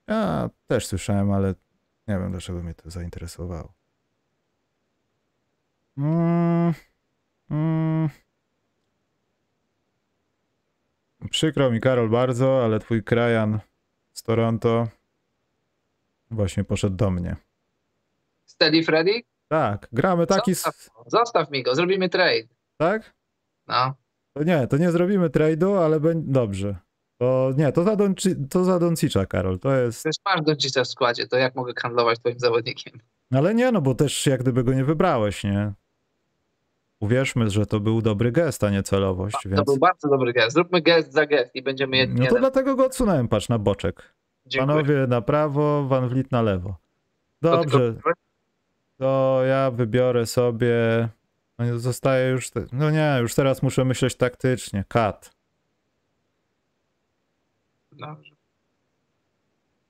[0.07, 1.55] Ja też słyszałem, ale
[2.11, 3.73] nie wiem, dlaczego mnie to zainteresowało.
[5.99, 6.75] Mm,
[7.51, 8.09] mm.
[11.31, 13.61] Przykro mi, Karol, bardzo, ale twój krajan
[14.13, 14.89] z Toronto
[16.31, 17.37] właśnie poszedł do mnie.
[18.45, 19.23] Steady Freddy?
[19.49, 20.55] Tak, gramy taki...
[20.55, 22.49] Zostaw, zostaw mi go, zrobimy trade.
[22.77, 23.15] Tak?
[23.67, 23.95] No.
[24.33, 26.77] To nie, to nie zrobimy trade'u, ale będzie dobrze.
[27.21, 29.99] To nie, to za, Donci- to za Doncicza, Karol, to jest...
[30.01, 33.01] Przecież masz Doncicia w składzie, to jak mogę handlować twoim zawodnikiem?
[33.33, 35.73] Ale nie, no bo też jak gdyby go nie wybrałeś, nie?
[37.01, 39.65] Uwierzmy, że to był dobry gest, a nie celowość, To więc...
[39.65, 40.53] był bardzo dobry gest.
[40.55, 42.41] Zróbmy gest za gest i będziemy jedni No to jeden.
[42.41, 44.15] dlatego go odsunąłem, patrz, na boczek.
[44.47, 44.75] Dziękuję.
[44.77, 46.77] Panowie na prawo, Van Vliet na lewo.
[47.43, 47.95] Dobrze,
[48.99, 51.09] to ja wybiorę sobie...
[51.59, 52.51] No zostaje już...
[52.51, 52.65] Te...
[52.73, 54.85] No nie, już teraz muszę myśleć taktycznie.
[54.89, 55.40] Kat.
[58.01, 58.35] Dobrze.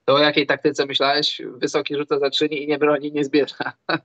[0.04, 1.42] To o jakiej taktyce myślałeś?
[1.56, 3.72] Wysoki rzuca za i nie broni, nie zbiera.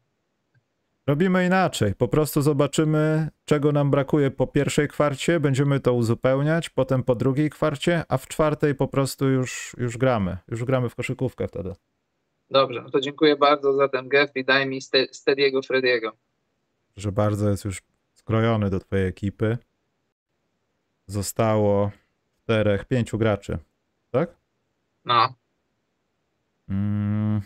[1.07, 1.95] Robimy inaczej.
[1.95, 7.49] Po prostu zobaczymy, czego nam brakuje po pierwszej kwarcie, będziemy to uzupełniać, potem po drugiej
[7.49, 10.37] kwarcie, a w czwartej po prostu już, już gramy.
[10.47, 11.73] Już gramy w koszykówkę wtedy.
[12.49, 16.11] Dobrze, no to dziękuję bardzo za ten gest i daj mi Ste- Stediego Frediego.
[16.97, 17.81] Że bardzo jest już
[18.13, 19.57] skrojony do twojej ekipy.
[21.07, 21.91] Zostało
[22.43, 23.57] czterech, pięciu graczy?
[25.05, 25.35] No,
[26.69, 27.41] Mm.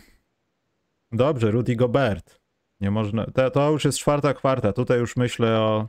[1.12, 2.40] Dobrze, Rudy Gobert.
[2.80, 3.26] Nie można.
[3.26, 4.72] To, to już jest czwarta kwarta.
[4.72, 5.88] Tutaj już myślę o.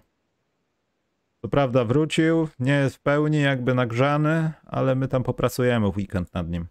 [1.42, 6.34] Co prawda wrócił, nie jest w pełni jakby nagrzany, ale my tam popracujemy w weekend
[6.34, 6.68] nad nim.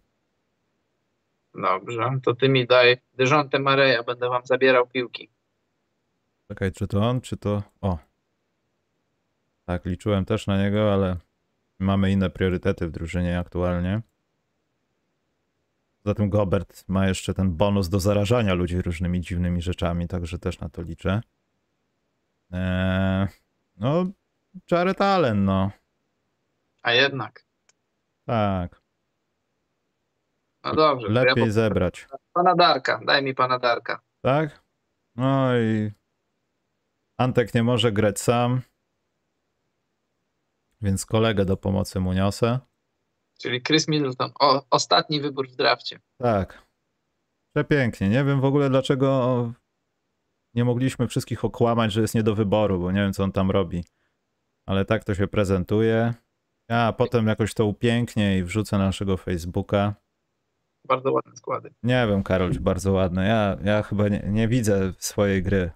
[1.55, 5.29] Dobrze, to ty mi daj Dyżonte Mareja, będę wam zabierał piłki.
[6.47, 7.63] Czekaj, czy to on, czy to.
[7.81, 7.97] O.
[9.65, 11.17] Tak, liczyłem też na niego, ale
[11.79, 14.01] mamy inne priorytety w drużynie aktualnie.
[16.03, 20.59] Poza tym Gobert ma jeszcze ten bonus do zarażania ludzi różnymi dziwnymi rzeczami, także też
[20.59, 21.21] na to liczę.
[22.51, 23.27] Eee,
[23.77, 24.05] no,
[24.71, 25.71] Jared Allen, no.
[26.81, 27.45] A jednak.
[28.25, 28.81] Tak.
[30.63, 31.07] No dobrze.
[31.09, 32.07] Lepiej ja zebrać.
[32.33, 34.01] Pana Darka, daj mi pana Darka.
[34.21, 34.63] Tak?
[35.15, 35.91] No i
[37.17, 38.61] Antek nie może grać sam,
[40.81, 42.59] więc kolegę do pomocy mu niosę.
[43.41, 44.31] Czyli Chris Middleton.
[44.39, 45.99] O, ostatni wybór w drafcie.
[46.17, 46.65] Tak.
[47.55, 48.09] Przepięknie.
[48.09, 49.53] Nie wiem w ogóle dlaczego
[50.53, 53.51] nie mogliśmy wszystkich okłamać, że jest nie do wyboru, bo nie wiem co on tam
[53.51, 53.83] robi.
[54.65, 56.13] Ale tak to się prezentuje.
[56.69, 59.95] Ja potem jakoś to upięknię i wrzucę na naszego Facebooka.
[60.87, 61.73] Bardzo ładne składy.
[61.83, 63.27] Nie wiem, Karol, czy bardzo ładne.
[63.27, 65.71] Ja, ja chyba nie, nie widzę swojej gry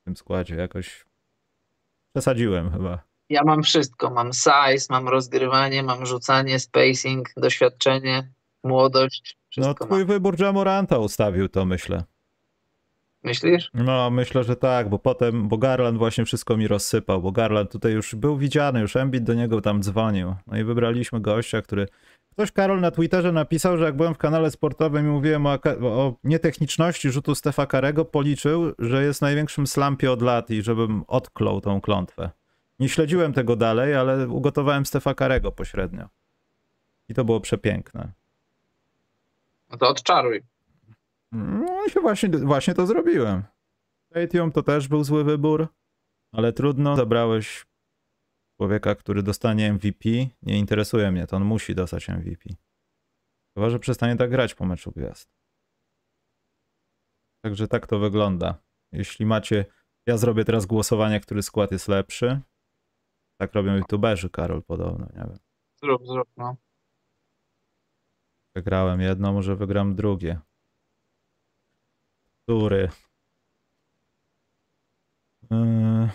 [0.00, 0.54] w tym składzie.
[0.54, 1.06] Jakoś
[2.12, 3.07] przesadziłem chyba.
[3.28, 4.10] Ja mam wszystko.
[4.10, 8.30] Mam size, mam rozgrywanie, mam rzucanie, spacing, doświadczenie,
[8.64, 9.38] młodość.
[9.56, 10.06] No twój mam.
[10.06, 12.04] wybór Jamoranta ustawił to, myślę.
[13.22, 13.70] Myślisz?
[13.74, 17.92] No, myślę, że tak, bo potem, bo Garland właśnie wszystko mi rozsypał, bo Garland tutaj
[17.92, 20.34] już był widziany, już Embiid do niego tam dzwonił.
[20.46, 21.86] No i wybraliśmy gościa, który...
[22.32, 26.14] Ktoś, Karol, na Twitterze napisał, że jak byłem w kanale sportowym i mówiłem o, o
[26.24, 31.80] nietechniczności rzutu Stefa Karego, policzył, że jest największym slampie od lat i żebym odklął tą
[31.80, 32.30] klątwę.
[32.78, 36.08] Nie śledziłem tego dalej, ale ugotowałem Stefa Karego pośrednio.
[37.08, 38.12] I to było przepiękne.
[39.70, 40.42] No to odczaruj.
[41.32, 43.42] No i się właśnie, właśnie to zrobiłem.
[44.10, 45.68] Stadium to też był zły wybór,
[46.32, 46.96] ale trudno.
[46.96, 47.66] Zabrałeś
[48.56, 50.08] człowieka, który dostanie MVP.
[50.42, 52.48] Nie interesuje mnie to, on musi dostać MVP.
[53.54, 55.30] Chyba, że przestanie tak grać po meczu gwiazd.
[57.44, 58.62] Także tak to wygląda.
[58.92, 59.64] Jeśli macie,
[60.06, 62.40] ja zrobię teraz głosowanie, który skład jest lepszy.
[63.38, 65.38] Tak robią youtuberzy, Karol, podobno, nie wiem.
[65.82, 66.56] Zrób, zrób, no.
[68.54, 70.40] Wygrałem jedno, może wygram drugie.
[72.44, 72.88] Który?
[75.50, 76.08] Yy,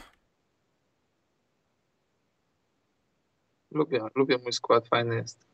[3.72, 5.48] Lubię, lubię mój skład, fajny jest.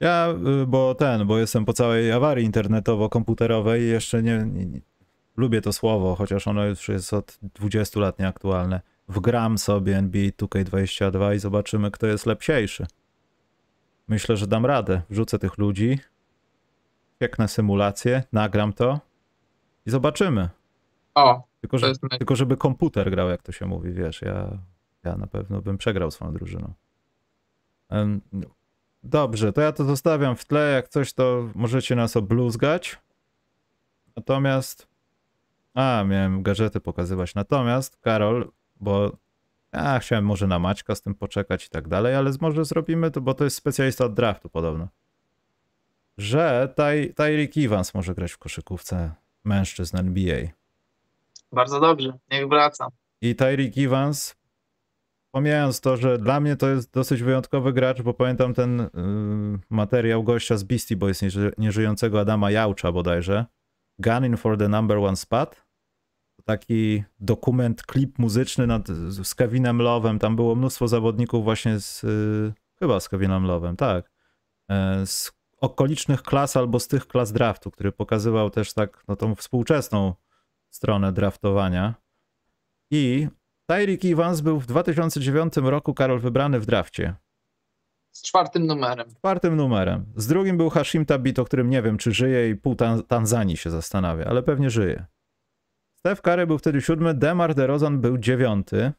[0.00, 4.80] Ja, y, bo ten, bo jestem po całej awarii internetowo-komputerowej i jeszcze nie, nie, nie
[5.36, 8.80] lubię to słowo, chociaż ono już jest od 20 lat nieaktualne.
[9.08, 12.86] Wgram sobie NBA 2K22 i zobaczymy, kto jest lepsiejszy.
[14.08, 15.02] Myślę, że dam radę.
[15.10, 15.98] Wrzucę tych ludzi,
[17.18, 19.00] piękne symulacje, nagram to
[19.86, 20.48] i zobaczymy.
[21.14, 24.58] O, Tylko, że, tylko żeby komputer grał, jak to się mówi, wiesz, ja,
[25.04, 26.72] ja na pewno bym przegrał swoją drużyną.
[29.04, 32.98] Dobrze, to ja to zostawiam w tle, jak coś to możecie nas obluzgać.
[34.16, 34.86] Natomiast,
[35.74, 37.34] a, miałem gadżety pokazywać.
[37.34, 39.16] Natomiast, Karol, bo
[39.72, 43.20] ja chciałem może na Maćka z tym poczekać i tak dalej, ale może zrobimy to,
[43.20, 44.88] bo to jest specjalista od draftu podobno.
[46.18, 49.12] Że Ty, Tyreek Evans może grać w koszykówce
[49.44, 50.46] mężczyzn NBA.
[51.52, 52.12] bardzo dobrze.
[52.30, 52.88] Niech wraca.
[53.20, 54.36] I Tyreek Evans,
[55.30, 58.88] pomijając to, że dla mnie to jest dosyć wyjątkowy gracz, bo pamiętam ten y,
[59.70, 63.46] materiał gościa z Beastie Boys, nieży, nieżyjącego Adama Jałcza bodajże,
[63.98, 65.61] Gunning for the number one spot.
[66.44, 70.18] Taki dokument, klip muzyczny nad, z z Kevinem Love'em.
[70.18, 74.10] Tam było mnóstwo zawodników właśnie z, y, chyba z Kevinem Love'em, tak.
[74.70, 79.34] E, z okolicznych klas albo z tych klas draftu, który pokazywał też tak no, tą
[79.34, 80.14] współczesną
[80.70, 81.94] stronę draftowania.
[82.90, 83.28] I
[83.66, 87.14] Tyreek Evans był w 2009 roku, Karol, wybrany w drafcie.
[88.10, 89.14] Z czwartym numerem.
[89.14, 90.06] Czwartym numerem.
[90.16, 93.56] Z drugim był Hashim Tabit, o którym nie wiem, czy żyje i pół Tan- Tanzanii
[93.56, 95.06] się zastanawia, ale pewnie żyje.
[96.06, 98.92] Steph Curry był wtedy siódmy, Demar DeRozan był dziewiąty,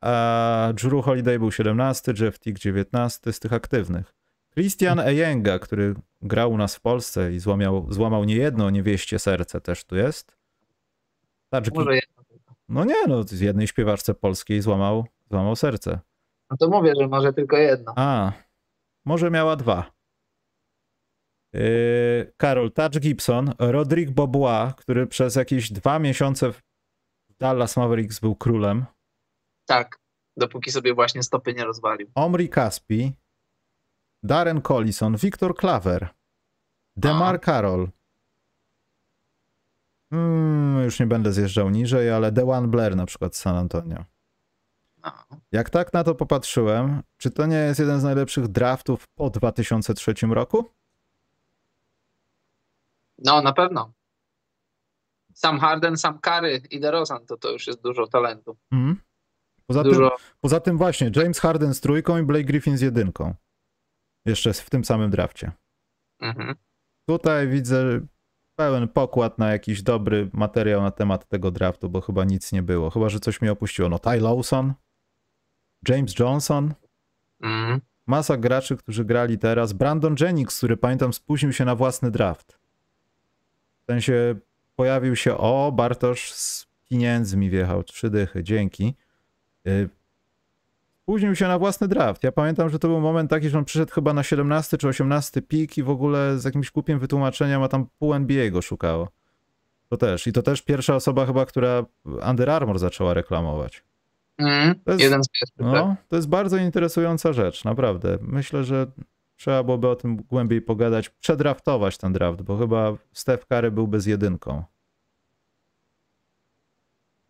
[0.00, 4.14] a Drew Holiday był 17, Jeff Teague 19 z tych aktywnych.
[4.54, 9.84] Christian Ejenga, który grał u nas w Polsce i złamał, złamał niejedno niewieście serce, też
[9.84, 10.36] tu jest.
[11.50, 12.22] Touch Może jedno.
[12.68, 16.00] no nie, no z jednej śpiewaczce polskiej złamał, złamał serce.
[16.50, 17.92] No to mówię, że może tylko jedno.
[17.96, 18.32] A,
[19.04, 19.91] może miała dwa.
[21.52, 26.62] Yy, Karol, Touch Gibson, Rodrick Bobois, który przez jakieś dwa miesiące w
[27.38, 28.84] Dallas Mavericks był królem,
[29.64, 30.02] Tak.
[30.36, 32.10] Dopóki sobie właśnie stopy nie rozwalił.
[32.14, 33.12] Omri Caspi,
[34.22, 36.08] Darren Collison, Victor Claver,
[36.96, 37.40] DeMar.
[37.40, 37.88] Carroll,
[40.12, 44.04] Hmm, już nie będę zjeżdżał niżej, ale Dewan Blair na przykład z San Antonio.
[45.04, 45.12] No.
[45.52, 50.14] Jak tak na to popatrzyłem, czy to nie jest jeden z najlepszych draftów po 2003
[50.30, 50.70] roku?
[53.24, 53.92] No, na pewno.
[55.34, 58.56] Sam Harden, sam Curry i DeRozan, to to już jest dużo talentu.
[58.72, 58.96] Mhm.
[59.66, 63.34] Poza, tym, Dużo, poza tym właśnie James Harden z trójką i Blake Griffin z jedynką.
[64.26, 65.52] Jeszcze w tym samym drafcie.
[66.20, 66.54] mhm.
[67.08, 68.00] Tutaj widzę
[68.56, 72.90] pełen pokład na jakiś dobry materiał na temat tego draftu, bo chyba nic nie było.
[72.90, 73.88] Chyba, że coś mi opuściło.
[73.88, 74.74] No Ty Lawson,
[75.88, 76.74] James Johnson,
[77.40, 77.80] Mhm.
[78.06, 79.72] masa graczy, którzy grali teraz.
[79.72, 82.58] Brandon Jennings, który pamiętam spóźnił się na własny draft.
[83.92, 84.34] W sensie
[84.76, 88.94] pojawił się, o, Bartosz z pieniędzmi wjechał, trzy dychy, dzięki.
[89.66, 89.88] Y,
[91.02, 92.24] Spóźnił się na własny draft.
[92.24, 95.42] Ja pamiętam, że to był moment taki, że on przyszedł chyba na 17 czy 18
[95.42, 99.08] pik i w ogóle z jakimś głupim wytłumaczeniem, a tam pół NBA go szukało.
[99.88, 100.26] To też.
[100.26, 101.84] I to też pierwsza osoba chyba, która
[102.30, 103.82] Under Armour zaczęła reklamować.
[104.38, 104.74] Mhm.
[104.84, 105.56] To jest- Jeden z pierwszych.
[105.58, 105.66] tak?
[105.66, 108.18] No, to jest bardzo interesująca rzecz, naprawdę.
[108.20, 108.86] Myślę, że
[109.42, 114.06] trzeba byłoby o tym głębiej pogadać, przedraftować ten draft, bo chyba Steph Curry byłby z
[114.06, 114.64] jedynką.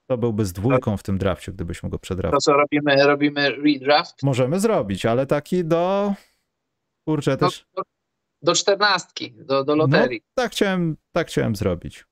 [0.07, 2.41] To byłby z dwójką w tym drafcie, gdybyśmy go To przedraftowali.
[2.43, 3.07] co robimy?
[3.07, 6.15] Robimy redraft Możemy zrobić, ale taki do...
[7.05, 7.67] Kurczę, do, też...
[7.77, 7.83] do,
[8.43, 10.23] do czternastki, do, do loterii.
[10.35, 12.05] Tak chciałem, tak chciałem zrobić.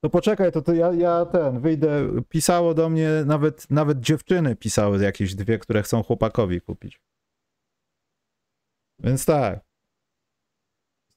[0.00, 5.02] To poczekaj, to, to ja, ja ten, wyjdę, pisało do mnie, nawet, nawet dziewczyny pisały
[5.02, 7.00] jakieś dwie, które chcą chłopakowi kupić.
[8.98, 9.60] Więc tak.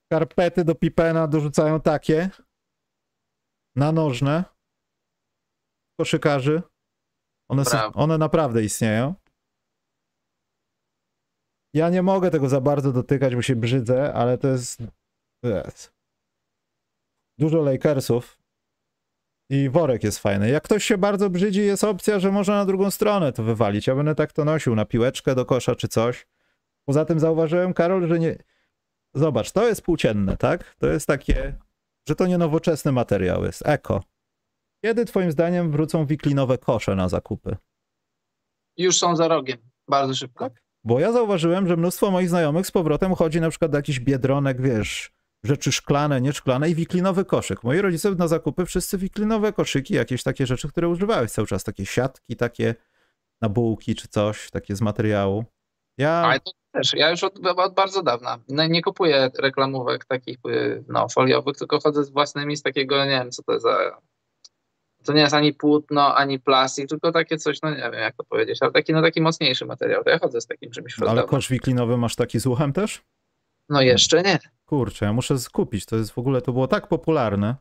[0.06, 2.30] Skarpety do Pipena dorzucają takie
[3.76, 4.44] na nożne
[6.00, 6.62] koszykarzy.
[7.50, 9.14] One, są, one naprawdę istnieją.
[11.74, 14.84] Ja nie mogę tego za bardzo dotykać, bo się brzydzę, ale to jest.
[15.44, 15.94] jest.
[17.38, 18.40] Dużo Lakersów.
[19.52, 20.50] I worek jest fajny.
[20.50, 23.88] Jak ktoś się bardzo brzydzi, jest opcja, że można na drugą stronę to wywalić.
[23.88, 26.28] Ja będę tak to nosił na piłeczkę do kosza czy coś.
[26.90, 28.36] Poza tym zauważyłem, Karol, że nie.
[29.14, 30.76] Zobacz, to jest płócienne, tak?
[30.76, 31.58] To jest takie,
[32.08, 33.64] że to nie nowoczesny materiał jest.
[33.66, 34.04] Eko.
[34.84, 37.58] Kiedy twoim zdaniem wrócą wiklinowe kosze na zakupy?
[38.78, 39.58] Już są za rogiem.
[39.88, 40.50] Bardzo szybko.
[40.50, 40.64] Tak.
[40.84, 44.62] Bo ja zauważyłem, że mnóstwo moich znajomych z powrotem chodzi na przykład do jakichś biedronek,
[44.62, 45.12] wiesz,
[45.44, 47.64] rzeczy szklane, nieszklane i wiklinowy koszyk.
[47.64, 51.86] Moi rodzice na zakupy wszyscy wiklinowe koszyki, jakieś takie rzeczy, które używałeś cały czas, takie
[51.86, 52.76] siatki, takie
[53.42, 55.46] na bułki czy coś, takie z materiału.
[56.00, 60.38] Ja, Ale to też, ja już od, od bardzo dawna no, nie kupuję reklamówek takich
[60.48, 63.98] y, no, foliowych, tylko chodzę z własnymi z takiego, nie wiem co to za...
[65.06, 68.24] To nie jest ani płótno, ani plastik, tylko takie coś, no nie wiem jak to
[68.24, 70.04] powiedzieć, ale taki, no, taki mocniejszy materiał.
[70.04, 73.02] To ja chodzę z takim czymś od ale kosz wiklinowy masz taki z uchem też?
[73.70, 74.40] No jeszcze nie.
[74.66, 75.86] Kurczę, ja muszę skupić.
[75.86, 77.56] To jest w ogóle, to było tak popularne.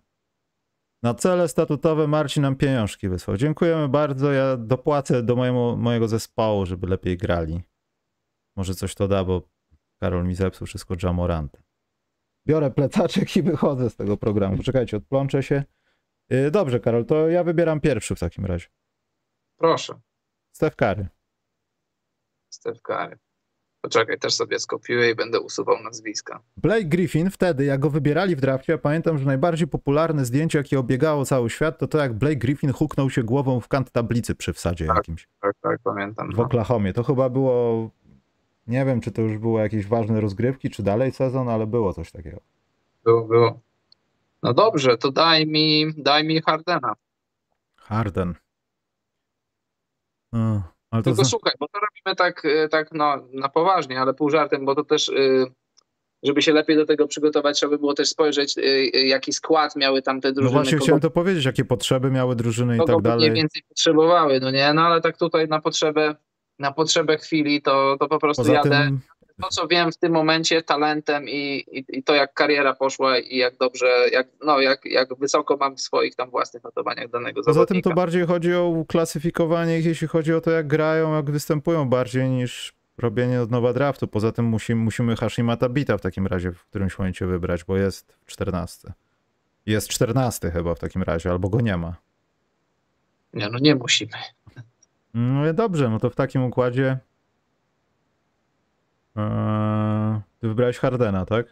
[1.03, 3.37] Na cele statutowe Marcin nam pieniążki wysłał.
[3.37, 4.33] Dziękujemy bardzo.
[4.33, 7.63] Ja dopłacę do mojemu, mojego zespołu, żeby lepiej grali.
[8.59, 9.43] Może coś to da, bo
[10.01, 11.63] Karol mi zepsuł wszystko Jamorantem.
[12.47, 14.57] Biorę plecaczek i wychodzę z tego programu.
[14.57, 15.65] Poczekajcie, odplączę się.
[16.31, 18.67] Yy, Dobrze, Karol, to ja wybieram pierwszy w takim razie.
[19.59, 20.01] Proszę,
[20.53, 21.09] Steph Curry.
[22.51, 23.19] Steph Curry.
[23.81, 26.43] Poczekaj, też sobie skopiuję i będę usuwał nazwiska.
[26.57, 30.79] Blake Griffin wtedy, jak go wybierali w drafcie, ja pamiętam, że najbardziej popularne zdjęcie, jakie
[30.79, 34.53] obiegało cały świat, to to jak Blake Griffin huknął się głową w kant tablicy przy
[34.53, 34.97] wsadzie Tak.
[34.97, 36.33] jakimś Tak, tak, pamiętam.
[36.33, 36.43] w No.
[36.45, 36.93] Oklahomie.
[36.93, 37.91] To chyba było,
[38.69, 42.11] nie wiem, czy to już było jakieś ważne rozgrywki, czy dalej sezon, ale było coś
[42.13, 42.41] takiego.
[43.05, 43.61] Było, było.
[44.43, 46.95] No dobrze, to daj mi, daj mi Hardena.
[47.77, 48.35] Harden.
[50.33, 51.31] Mm, ale to Tylko za...
[51.31, 54.85] słuchaj, bo to robimy tak, y, tak no, na poważnie, ale pół żartem, bo to
[54.85, 55.47] też, y,
[56.23, 60.03] żeby się lepiej do tego przygotować, trzeba by było też spojrzeć, y, jaki skład miały
[60.03, 62.87] tam te No drużyny, właśnie kogo, chciałem to powiedzieć, jakie potrzeby miały drużyny i tak
[62.87, 63.33] by mniej dalej.
[63.33, 64.73] więcej potrzebowały, no nie?
[64.75, 66.15] No ale tak tutaj na potrzebę,
[66.59, 68.71] na potrzebę chwili to, to po prostu Poza jadę.
[68.71, 69.01] tym,
[69.43, 73.37] To, co wiem w tym momencie, talentem i, i, i to, jak kariera poszła i
[73.37, 77.51] jak dobrze, jak, no, jak, jak wysoko mam w swoich tam własnych notowaniach danego poza
[77.51, 77.91] tym zawodnika.
[77.91, 82.29] to bardziej chodzi o klasyfikowanie ich, jeśli chodzi o to, jak grają, jak występują, bardziej
[82.31, 84.09] niż robienie od nowa draftu.
[84.09, 88.17] Poza tym musimy, musimy Hashima Tabita w takim razie w którymś momencie wybrać, bo jest
[88.25, 88.93] w 14.
[89.67, 91.97] Jest 14 chyba w takim razie, albo go nie ma.
[93.35, 94.13] Nie, no nie musimy.
[95.19, 96.99] No dobrze, no to w takim układzie
[99.17, 101.47] eee, ty wybrałeś Hardena, tak?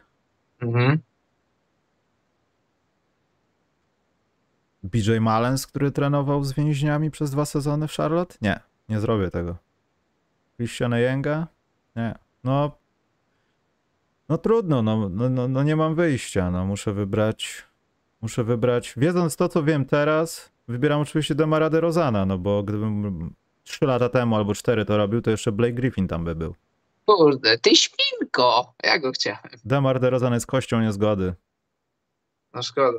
[0.61, 0.99] Mhm.
[4.83, 8.35] BJ Malens, który trenował z więźniami przez dwa sezony w Charlotte?
[8.43, 9.57] Nie, nie zrobię tego.
[10.57, 11.47] Christian Yenga?
[11.97, 12.14] Nie.
[12.45, 12.79] No,
[14.29, 17.67] no trudno, no, no, no, no nie mam wyjścia, no muszę wybrać
[18.23, 23.35] Muszę wybrać, wiedząc to, co wiem teraz, wybieram oczywiście Demara Rozana, no bo gdybym
[23.67, 26.55] 3 lata temu albo 4 to robił, to jeszcze Blake Griffin tam by był.
[27.07, 28.75] Kurde, ty świnko!
[28.83, 29.51] Ja go chciałem.
[29.64, 31.35] Demar DeRozan jest kością niezgody.
[32.55, 32.99] No szkoda.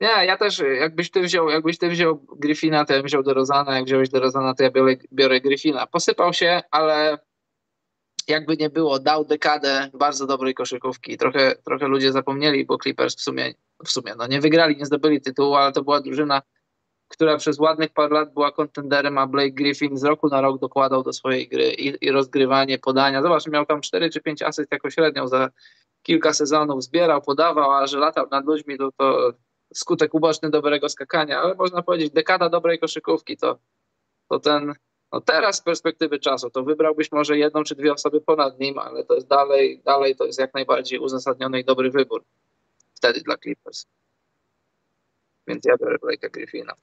[0.00, 3.76] Nie, ja też, jakbyś ty wziął, jakbyś ty wziął Griffina, to ja bym wziął DeRozana,
[3.76, 5.86] jak wziąłeś DeRozana, to ja biorę, biorę Griffina.
[5.86, 7.18] Posypał się, ale
[8.28, 11.16] jakby nie było, dał dekadę bardzo dobrej koszykówki.
[11.16, 15.20] Trochę, trochę ludzie zapomnieli, bo Clippers w sumie, w sumie no nie wygrali, nie zdobyli
[15.20, 16.42] tytułu, ale to była drużyna,
[17.12, 21.02] która przez ładnych parę lat była kontenderem, a Blake Griffin z roku na rok dokładał
[21.02, 23.22] do swojej gry i, i rozgrywanie, podania.
[23.22, 25.50] Zobacz, miał tam 4 czy 5 asyst jako średnią za
[26.02, 29.32] kilka sezonów, zbierał, podawał, a że latał nad ludźmi, to, to
[29.74, 33.58] skutek uboczny dobrego skakania, ale można powiedzieć dekada dobrej koszykówki, to,
[34.28, 34.74] to ten,
[35.12, 39.04] no teraz z perspektywy czasu, to wybrałbyś może jedną czy dwie osoby ponad nim, ale
[39.04, 42.24] to jest dalej, dalej to jest jak najbardziej uzasadniony i dobry wybór
[42.94, 43.86] wtedy dla Clippers.
[45.46, 46.74] Więc ja biorę Blake'a Griffina.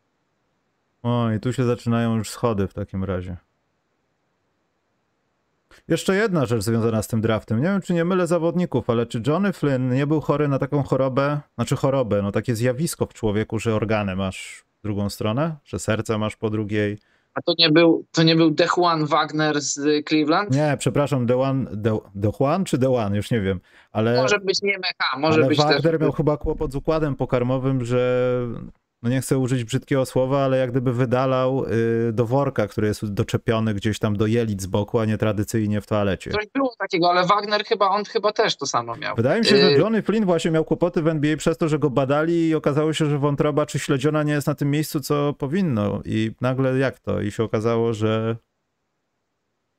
[1.03, 3.37] O, i tu się zaczynają już schody w takim razie.
[5.87, 7.57] Jeszcze jedna rzecz związana z tym draftem.
[7.57, 10.83] Nie wiem, czy nie mylę zawodników, ale czy Johnny Flynn nie był chory na taką
[10.83, 15.79] chorobę, znaczy chorobę, no takie zjawisko w człowieku, że organy masz w drugą stronę, że
[15.79, 16.97] serce masz po drugiej.
[17.33, 20.51] A to nie był, to nie był Dejuan Wagner z Cleveland?
[20.51, 23.59] Nie, przepraszam, Dejuan, De, Dejuan czy Dejuan, już nie wiem,
[23.91, 24.21] ale...
[24.21, 26.01] Może być nie Mecha, może ale być Wagner też...
[26.01, 28.41] miał chyba kłopot z układem pokarmowym, że
[29.01, 33.13] no nie chcę użyć brzydkiego słowa, ale jak gdyby wydalał y, do worka, który jest
[33.13, 36.31] doczepiony gdzieś tam do jelit z boku, a nie tradycyjnie w toalecie.
[36.31, 39.15] Coś było takiego, ale Wagner chyba, on chyba też to samo miał.
[39.15, 41.89] Wydaje mi się, że Johnny Flynn właśnie miał kłopoty w NBA przez to, że go
[41.89, 46.01] badali i okazało się, że wątroba czy śledziona nie jest na tym miejscu, co powinno.
[46.05, 47.21] I nagle jak to?
[47.21, 48.35] I się okazało, że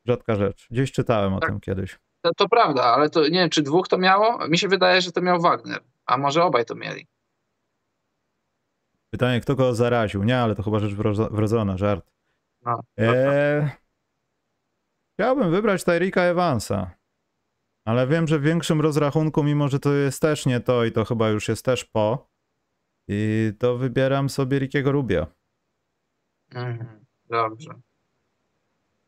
[0.06, 0.66] rzadka rzecz.
[0.70, 1.50] Gdzieś czytałem o Tak.
[1.50, 1.98] tym kiedyś.
[2.22, 4.48] To, to prawda, ale to nie wiem, czy dwóch to miało?
[4.48, 7.06] Mi się wydaje, że to miał Wagner, a może obaj to mieli.
[9.10, 10.24] Pytanie, kto go zaraził?
[10.24, 12.10] Nie, ale to chyba rzecz wrodzo- wrodzona, żart.
[12.62, 13.68] No, Eee,
[15.14, 16.90] chciałbym wybrać Tyrika Evansa,
[17.84, 21.04] ale wiem, że w większym rozrachunku, mimo że to jest też nie to i to
[21.04, 22.30] chyba już jest też po,
[23.08, 25.26] i to wybieram sobie Rickiego Rubio.
[26.54, 27.70] Mhm, dobrze.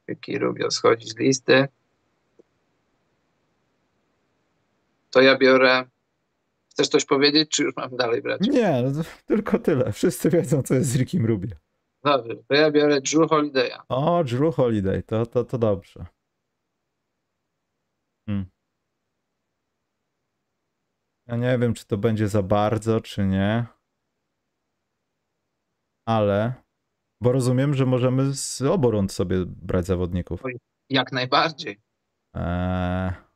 [0.09, 1.69] Jaki Rubio schodzi z listy.
[5.11, 5.85] To ja biorę.
[6.73, 8.41] Chcesz coś powiedzieć, czy już mam dalej brać?
[8.41, 9.93] Nie, no tylko tyle.
[9.93, 11.57] Wszyscy wiedzą, co jest z Rickiem Rubio.
[12.05, 13.83] Dobrze, to ja biorę Drew Holiday'a.
[13.89, 16.07] O, Drew Holiday, to, to, to dobrze.
[18.29, 18.47] Hmm.
[21.27, 23.67] Ja nie wiem, czy to będzie za bardzo, czy nie.
[26.07, 26.53] Ale,
[27.21, 30.43] bo rozumiem, że możemy z obu rund sobie brać zawodników.
[30.91, 31.81] Jak najbardziej.
[32.35, 33.32] Eee.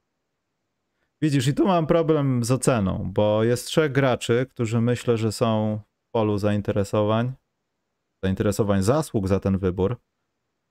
[1.23, 5.81] Widzisz, i tu mam problem z oceną, bo jest trzech graczy, którzy myślę, że są
[5.99, 7.33] w polu zainteresowań,
[8.25, 9.97] zainteresowań zasług za ten wybór,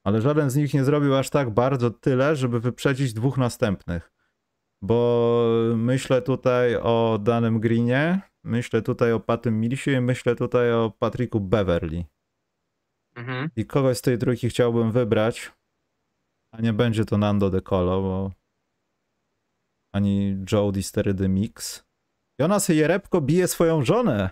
[0.04, 4.12] ale żaden z nich nie zrobił aż tak bardzo tyle, żeby wyprzedzić dwóch następnych.
[4.82, 10.92] Bo myślę tutaj o Danym Greenie, myślę tutaj o Patym Millsie i myślę tutaj o
[11.00, 12.06] Patricku Beverly.
[13.16, 13.50] Mhm.
[13.56, 15.52] I kogoś z tej trójki chciałbym wybrać,
[16.52, 18.32] a nie będzie to Nando De Colo, bo
[19.96, 21.84] ani Jody Sterydy Mix.
[22.40, 24.30] Jonas Jerebko bije swoją żonę.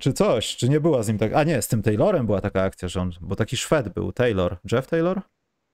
[0.00, 1.32] Czy coś, czy nie była z nim tak?
[1.34, 4.56] A nie, z tym Taylorem była taka akcja, że on, bo taki Szwed był, Taylor.
[4.72, 5.20] Jeff Taylor?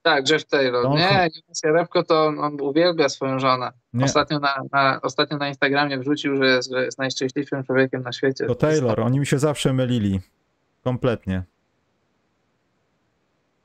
[0.03, 0.91] Tak, Jeff Taylor.
[0.91, 3.73] Nie, Jonas Jerebko to on uwielbia swoją żonę.
[3.93, 8.13] Nie, Ostatnio na, na, ostatnio na Instagramie wrzucił, że jest, że jest najszczęśliwszym człowiekiem na
[8.13, 8.47] świecie.
[8.47, 10.21] to Taylor, oni mi się zawsze mylili.
[10.85, 11.43] Kompletnie.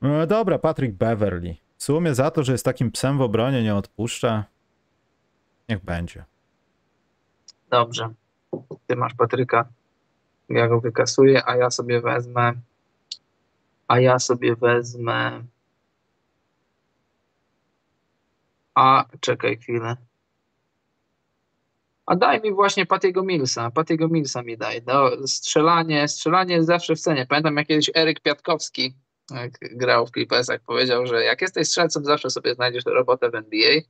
[0.02, 1.56] No dobra, Patrick Beverly.
[1.76, 4.44] W sumie za to, że jest takim psem w obronie, nie odpuszcza.
[5.68, 6.24] Niech będzie.
[7.70, 8.14] Dobrze.
[8.86, 9.68] Ty masz Patryka.
[10.48, 12.52] Ja go wykasuję, a ja sobie wezmę.
[13.88, 15.44] A ja sobie wezmę.
[18.74, 19.96] A czekaj chwilę.
[22.06, 23.70] A daj mi właśnie Patiego Millsa.
[23.70, 24.82] Patiego Millsa mi daj.
[24.86, 27.26] No, strzelanie, strzelanie jest zawsze w cenie.
[27.26, 28.94] Pamiętam jak kiedyś Eryk Piatkowski,
[29.60, 33.80] grał w Clippersach, powiedział, że jak jesteś strzelcem, zawsze sobie znajdziesz robotę w NBA.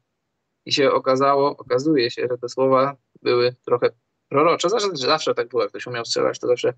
[0.67, 3.91] I się okazało, okazuje się, że te słowa były trochę
[4.29, 4.69] prorocze.
[4.69, 6.73] Zawsze, zawsze tak było, jak ktoś umiał strzelać, to zawsze,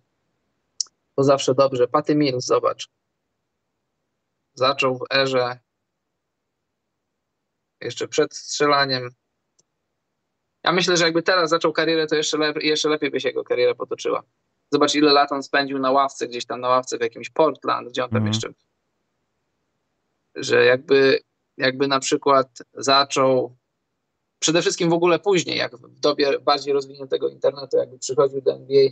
[1.17, 1.89] to zawsze dobrze.
[1.89, 2.89] Patty Mills, zobacz.
[4.55, 5.59] Zaczął w erze
[7.81, 9.11] jeszcze przed strzelaniem.
[10.65, 13.45] Ja myślę, że jakby teraz zaczął karierę, to jeszcze, lep jeszcze lepiej by się jego
[13.45, 14.23] kariera potoczyła.
[14.71, 18.05] Zobacz, ile lat on spędził na ławce, gdzieś tam na ławce w jakimś Portland, gdzie
[18.05, 18.33] on tam Mhm.
[18.33, 18.49] jeszcze.
[20.35, 21.21] Że jakby,
[21.57, 23.56] jakby na przykład zaczął
[24.47, 28.89] przede wszystkim w ogóle później, jak w dobie bardziej rozwiniętego internetu, jakby przychodził do NBA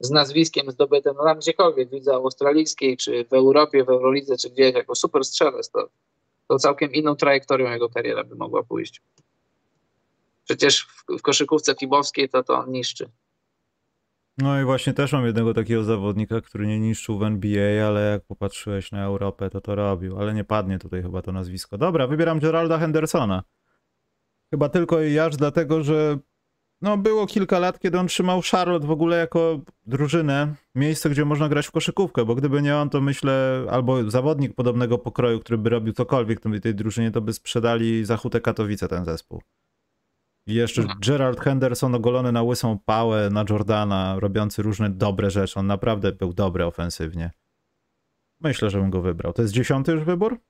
[0.00, 4.74] z nazwiskiem zdobytym no tam gdziekolwiek, widzę australijskiej, czy w Europie, w Eurolidze, czy gdzieś,
[4.74, 5.88] jako super strzelec, to,
[6.48, 9.02] to całkiem inną trajektorią jego kariera by mogła pójść.
[10.44, 13.10] Przecież w, w koszykówce fibowskiej to to on niszczy.
[14.38, 18.24] No i właśnie też mam jednego takiego zawodnika, który nie niszczył w NBA, ale jak
[18.24, 20.18] popatrzyłeś na Europę, to to robił.
[20.18, 21.78] Ale nie padnie tutaj chyba to nazwisko.
[21.78, 23.42] Dobra, wybieram Geralda Hendersona.
[24.50, 26.18] Chyba tylko i aż dlatego, że
[26.82, 31.48] no było kilka lat, kiedy on trzymał Charlotte w ogóle jako drużynę, miejsce, gdzie można
[31.48, 35.70] grać w koszykówkę, bo gdyby nie on, to myślę, albo zawodnik podobnego pokroju, który by
[35.70, 39.42] robił cokolwiek w tej drużynie, to by sprzedali za hutę Katowice ten zespół.
[40.46, 40.94] I jeszcze no.
[41.00, 45.60] Gerald Henderson ogolony na łysą pałę, na Jordana, robiący różne dobre rzeczy.
[45.60, 47.30] On naprawdę był dobry ofensywnie.
[48.40, 49.32] Myślę, że bym go wybrał.
[49.32, 50.40] To jest dziesiąty już wybór?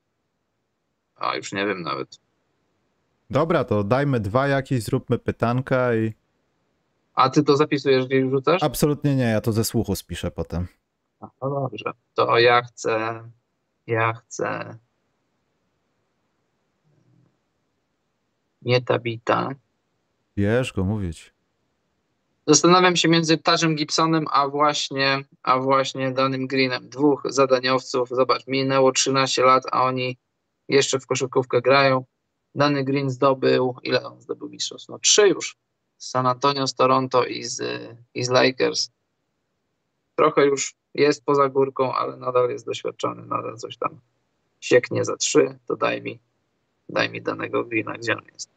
[1.17, 2.21] A, już nie wiem nawet.
[3.31, 6.15] Dobra, to dajmy dwa jakieś, zróbmy pytanka i...
[7.15, 8.63] A ty to zapisujesz gdzieś wrzucasz?
[8.63, 10.67] Absolutnie nie, ja to ze słuchu spiszę potem.
[11.21, 13.23] No dobrze, to ja chcę,
[13.87, 14.79] ja chcę
[18.63, 19.49] nie Tabita.
[20.37, 21.35] Wiesz go mówić.
[22.47, 26.89] Zastanawiam się między Tarzem Gibsonem, a właśnie, a właśnie Danym Greenem.
[26.89, 28.09] Dwóch zadaniowców.
[28.09, 30.17] Zobacz, minęło 13 lat, a oni
[30.69, 32.05] jeszcze w koszykówkę grają.
[32.55, 34.89] Dany Green zdobył, ile on zdobył mistrzostw?
[34.89, 35.57] No trzy już.
[35.97, 37.63] Z San Antonio, z Toronto i z,
[38.15, 38.91] i z Lakers.
[40.17, 44.01] Trochę już jest poza górką, ale nadal jest doświadczony, nadal coś tam
[44.61, 46.19] sieknie za trzy, to daj mi,
[46.89, 48.51] daj mi danego Greena, gdzie on jest.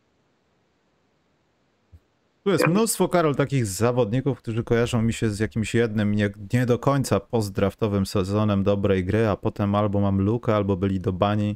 [2.43, 6.65] Tu jest mnóstwo, Karol, takich zawodników, którzy kojarzą mi się z jakimś jednym nie, nie
[6.65, 11.55] do końca postdraftowym sezonem dobrej gry, a potem albo mam lukę, albo byli do bani,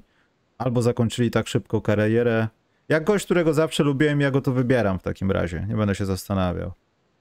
[0.58, 2.47] albo zakończyli tak szybko karierę.
[2.89, 5.66] Jak gość, którego zawsze lubiłem, ja go tu wybieram w takim razie.
[5.70, 6.72] Nie będę się zastanawiał.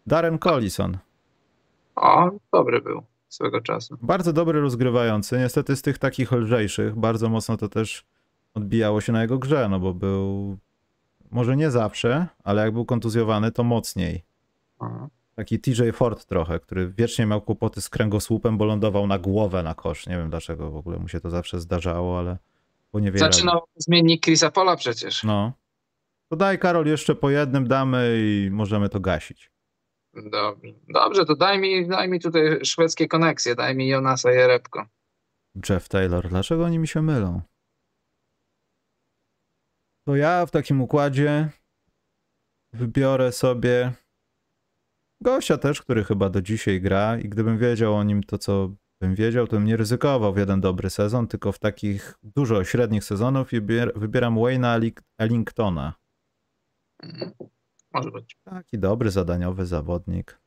[0.07, 0.99] Darren Collison.
[1.97, 3.99] O, dobry był swego czasu.
[4.03, 5.39] Bardzo dobry rozgrywający.
[5.39, 8.05] Niestety z tych takich lżejszych bardzo mocno to też
[8.55, 10.59] odbijało się na jego grze, no bo był
[11.31, 14.25] może nie zawsze, ale jak był kontuzjowany, to mocniej.
[14.81, 15.09] Aha.
[15.35, 19.75] Taki TJ Ford trochę, który wiecznie miał kłopoty z kręgosłupem, bo lądował na głowę na
[19.75, 20.07] kosz.
[20.07, 22.39] Nie wiem dlaczego w ogóle mu się to zawsze zdarzało, ale
[22.93, 25.25] bo nie Zaczynał zmiennik Chrisa Pola przecież.
[25.25, 25.53] No.
[26.31, 29.51] To daj Karol jeszcze po jednym damy i możemy to gasić.
[30.15, 34.87] Dobrze, Dobrze to daj mi, daj mi tutaj szwedzkie koneksje, daj mi Jonasa Jerebko.
[35.69, 37.43] Jeff Taylor, dlaczego oni mi się mylą?
[40.07, 41.51] To ja w takim układzie
[42.73, 43.93] wybiorę sobie
[45.21, 48.71] gościa też, który chyba do dzisiaj gra i gdybym wiedział o nim to, co
[49.01, 53.05] bym wiedział, to bym nie ryzykował w jeden dobry sezon, tylko w takich dużo średnich
[53.05, 53.61] sezonów i
[53.95, 55.95] wybieram Wayne'a Ellingtona.
[57.03, 57.31] Mhm.
[57.93, 58.37] Może być.
[58.45, 60.39] Taki dobry, zadaniowy zawodnik.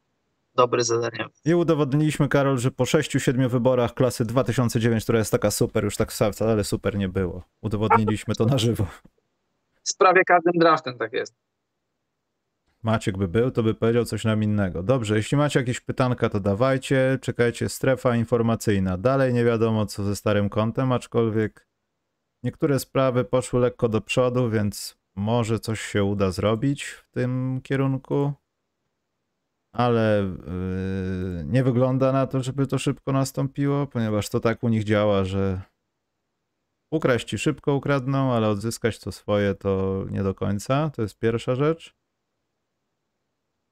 [0.56, 1.32] Dobry zadaniowy.
[1.45, 6.12] I udowodniliśmy, Karol, że po 6-7 wyborach klasy 2009, która jest taka super, już tak
[6.12, 7.43] wcale super nie było.
[7.62, 8.88] Udowodniliśmy to na żywo
[9.89, 11.36] z prawie każdym draftem tak jest.
[12.84, 14.84] Maciek by był, to by powiedział coś nam innego.
[14.84, 17.19] Dobrze, jeśli macie jakieś pytanka, to dawajcie.
[17.21, 18.97] Czekajcie, strefa informacyjna.
[18.97, 21.67] Dalej nie wiadomo, co ze starym kontem, aczkolwiek
[22.43, 28.34] niektóre sprawy poszły lekko do przodu, więc może coś się uda zrobić w tym kierunku.
[29.71, 30.32] Ale
[31.38, 35.23] yy, nie wygląda na to, żeby to szybko nastąpiło, ponieważ to tak u nich działa,
[35.25, 35.61] że
[36.91, 40.89] Ukraść ci szybko ukradną, ale odzyskać to swoje to nie do końca.
[40.89, 41.99] To jest pierwsza rzecz.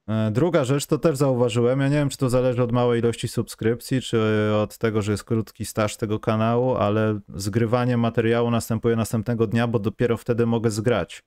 [0.08, 3.28] E, druga rzecz, to też zauważyłem, ja nie wiem, czy to zależy od małej ilości
[3.28, 4.20] subskrypcji, czy
[4.62, 9.78] od tego, że jest krótki staż tego kanału, ale zgrywanie materiału następuje następnego dnia, bo
[9.78, 11.22] dopiero wtedy mogę zgrać.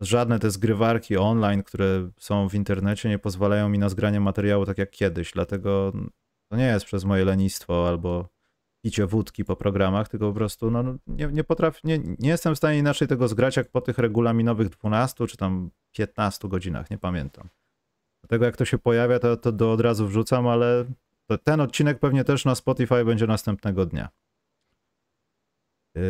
[0.00, 4.78] Żadne te zgrywarki online, które są w internecie, nie pozwalają mi na zgranie materiału tak
[4.78, 5.92] jak kiedyś, dlatego
[6.48, 8.28] to nie jest przez moje lenistwo albo
[8.84, 12.58] picie wódki po programach, tylko po prostu no, nie, nie potrafię, nie, nie jestem w
[12.58, 17.48] stanie inaczej tego zgrać jak po tych regulaminowych 12 czy tam 15 godzinach, nie pamiętam.
[18.28, 20.84] Dlatego jak to się pojawia, to, to do od razu wrzucam, ale
[21.44, 24.08] ten odcinek pewnie też na Spotify będzie następnego dnia.
[25.94, 26.02] Yy,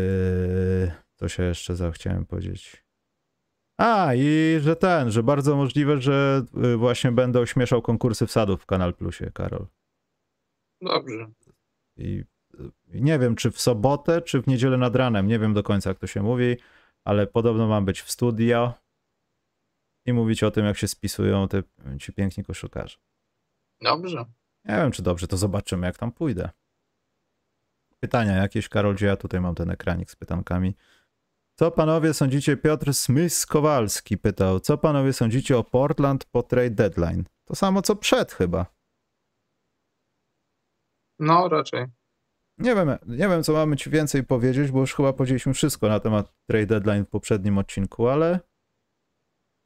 [1.17, 2.87] to się jeszcze za chciałem powiedzieć.
[3.79, 6.43] A, i że ten, że bardzo możliwe, że
[6.75, 9.67] y, właśnie będę ośmieszał konkursy wsadów w Kanal Plusie, Karol.
[10.83, 11.27] Dobrze.
[11.97, 12.25] I
[12.89, 15.27] nie wiem, czy w sobotę, czy w niedzielę nad ranem.
[15.27, 16.57] Nie wiem do końca, jak to się mówi,
[17.05, 18.75] ale podobno mam być w studio
[20.07, 21.63] i mówić o tym, jak się spisują te,
[22.01, 22.99] ci piękni koszykarze.
[23.81, 24.25] Dobrze.
[24.65, 26.51] Nie wiem, czy dobrze, to zobaczymy, jak tam pójdę.
[28.01, 30.75] Pytania jakieś, Karol, gdzie ja tutaj mam ten ekranik z pytankami.
[31.59, 32.57] Co panowie sądzicie?
[32.57, 37.25] Piotr Smys-Kowalski pytał, co panowie sądzicie o Portland po trade deadline?
[37.45, 38.67] To samo co przed chyba.
[41.19, 41.87] No, raczej.
[42.59, 46.01] Nie wiem, nie wiem, co mamy ci więcej powiedzieć, bo już chyba powiedzieliśmy wszystko na
[46.01, 48.41] temat trade deadline w poprzednim odcinku, ale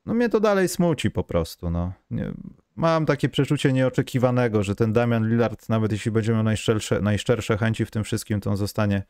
[0.06, 1.92] no mnie to dalej smuci po prostu, no.
[2.10, 2.32] Nie,
[2.76, 7.84] mam takie przeczucie nieoczekiwanego, że ten Damian Lillard, nawet jeśli będzie miał najszczersze, najszczersze chęci
[7.84, 9.02] w tym wszystkim, to on zostanie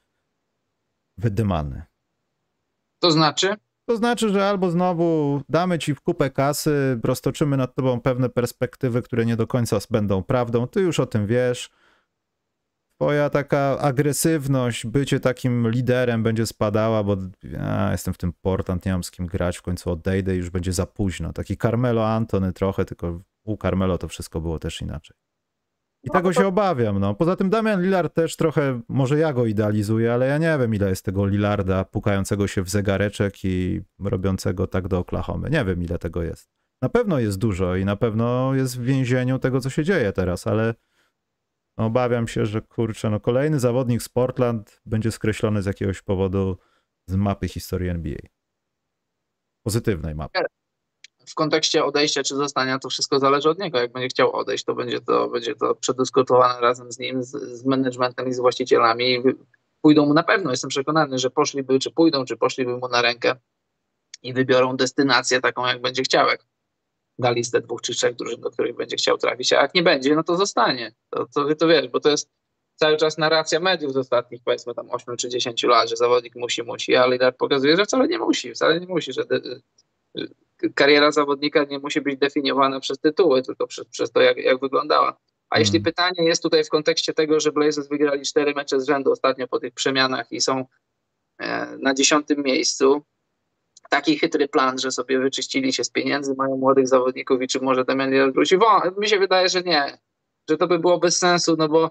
[1.18, 1.82] wydymany.
[2.98, 3.54] To znaczy?
[3.86, 9.02] To znaczy, że albo znowu damy ci w kupę kasy, roztoczymy nad tobą pewne perspektywy,
[9.02, 10.66] które nie do końca będą prawdą.
[10.66, 11.70] Ty już o tym wiesz.
[13.00, 18.92] Twoja taka agresywność, bycie takim liderem będzie spadała, bo ja jestem w tym Portland, nie
[18.92, 21.32] mam z kim grać, w końcu odejdę i już będzie za późno.
[21.32, 25.16] Taki Carmelo Antony trochę, tylko u Carmelo to wszystko było też inaczej.
[26.02, 26.40] I no, tego to...
[26.40, 26.98] się obawiam.
[26.98, 27.14] No.
[27.14, 30.88] Poza tym Damian Lillard też trochę, może ja go idealizuję, ale ja nie wiem, ile
[30.88, 35.50] jest tego Lillarda pukającego się w zegareczek i robiącego tak do Oklahomy.
[35.50, 36.50] Nie wiem, ile tego jest.
[36.82, 40.46] Na pewno jest dużo i na pewno jest w więzieniu tego, co się dzieje teraz,
[40.46, 40.74] ale
[41.80, 46.58] obawiam się, że kurczę, no kolejny zawodnik z Portland będzie skreślony z jakiegoś powodu
[47.06, 48.18] z mapy historii NBA.
[49.62, 50.40] Pozytywnej mapy
[51.30, 53.78] w kontekście odejścia czy zostania, to wszystko zależy od niego.
[53.78, 57.64] Jak będzie chciał odejść, to będzie to, będzie to przedyskutowane razem z nim, z, z
[57.64, 59.22] managementem i z właścicielami.
[59.82, 63.36] Pójdą mu na pewno, jestem przekonany, że poszliby, czy pójdą, czy poszliby mu na rękę
[64.22, 66.28] i wybiorą destynację taką, jak będzie chciał.
[66.28, 66.44] Jak
[67.20, 70.14] da listę dwóch czy trzech drużyn, do których będzie chciał trafić, a jak nie będzie,
[70.14, 70.92] no to zostanie.
[71.10, 72.30] To, to, to wiesz, bo to jest
[72.76, 76.62] cały czas narracja mediów z ostatnich powiedzmy tam 8 czy 10 lat, że zawodnik musi,
[76.62, 79.22] musi, ale Lidar pokazuje, że wcale nie musi, wcale nie musi, że
[80.74, 85.08] kariera zawodnika nie musi być definiowana przez tytuły, tylko przez, przez to, jak, jak wyglądała.
[85.08, 85.66] A hmm.
[85.66, 89.48] jeśli pytanie jest tutaj w kontekście tego, że Blazers wygrali cztery mecze z rzędu ostatnio
[89.48, 90.64] po tych przemianach i są
[91.38, 93.02] e, na dziesiątym miejscu,
[93.90, 97.84] taki chytry plan, że sobie wyczyścili się z pieniędzy, mają młodych zawodników i czy może
[97.84, 98.56] Damian wróci?
[98.98, 99.98] Mi się wydaje, że nie,
[100.50, 101.90] że to by było bez sensu, no bo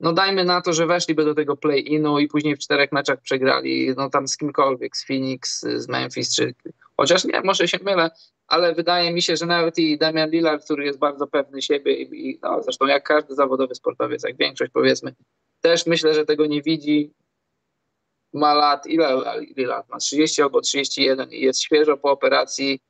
[0.00, 3.94] no dajmy na to, że weszliby do tego play-inu i później w czterech meczach przegrali,
[3.96, 6.54] no tam z kimkolwiek, z Phoenix, z Memphis, czy
[6.96, 8.10] chociaż nie, może się mylę,
[8.46, 12.30] ale wydaje mi się, że nawet i Damian Lillard, który jest bardzo pewny siebie i,
[12.30, 15.14] i no, zresztą jak każdy zawodowy sportowiec, jak większość powiedzmy,
[15.60, 17.10] też myślę, że tego nie widzi.
[18.32, 19.22] Ma lat, ile
[19.56, 19.98] Lillard ma?
[19.98, 22.80] 30 albo 31 i jest świeżo po operacji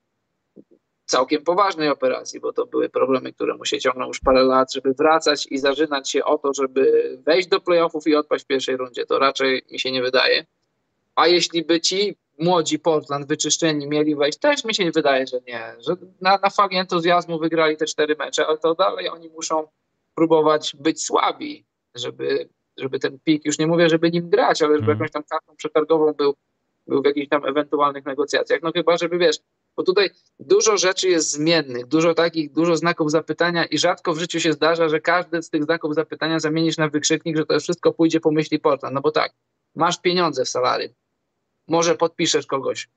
[1.06, 4.94] całkiem poważnej operacji, bo to były problemy, które mu się ciągną już parę lat, żeby
[4.94, 6.82] wracać i zażynać się o to, żeby
[7.26, 9.06] wejść do playoffów i odpaść w pierwszej rundzie.
[9.06, 10.46] To raczej mi się nie wydaje.
[11.14, 15.40] A jeśli by ci młodzi Portland wyczyszczeni mieli wejść, też mi się nie wydaje, że
[15.46, 15.74] nie.
[15.78, 19.68] Że na, na fali entuzjazmu wygrali te cztery mecze, ale to dalej oni muszą
[20.14, 21.64] próbować być słabi,
[21.94, 24.98] żeby, żeby ten pik, już nie mówię, żeby nim grać, ale żeby mm.
[24.98, 26.34] jakąś tam kartą przetargową był,
[26.86, 28.62] był w jakichś tam ewentualnych negocjacjach.
[28.62, 29.38] No chyba, żeby wiesz,
[29.76, 30.10] bo tutaj
[30.40, 34.88] dużo rzeczy jest zmiennych, dużo takich, dużo znaków zapytania i rzadko w życiu się zdarza,
[34.88, 38.58] że każdy z tych znaków zapytania zamienisz na wykrzyknik, że to wszystko pójdzie po myśli
[38.58, 38.94] Portland.
[38.94, 39.32] No bo tak,
[39.74, 40.94] masz pieniądze w salary,
[41.68, 42.88] może podpiszesz kogoś,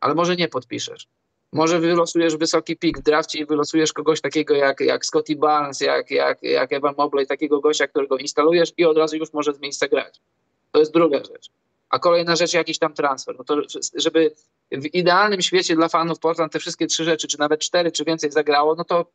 [0.00, 1.08] ale może nie podpiszesz.
[1.52, 6.10] Może wylosujesz wysoki pik w drafcie i wylosujesz kogoś takiego jak, jak Scotty Barnes, jak,
[6.10, 9.88] jak, jak Evan Mobley, takiego gościa, którego instalujesz i od razu już może z miejsca
[9.88, 10.20] grać.
[10.72, 11.50] To jest druga rzecz.
[11.90, 13.34] A kolejna rzecz, jakiś tam transfer.
[13.38, 13.56] No to,
[13.94, 14.34] żeby
[14.72, 18.30] w idealnym świecie dla fanów Portland te wszystkie trzy rzeczy, czy nawet cztery, czy więcej
[18.30, 19.06] zagrało, no to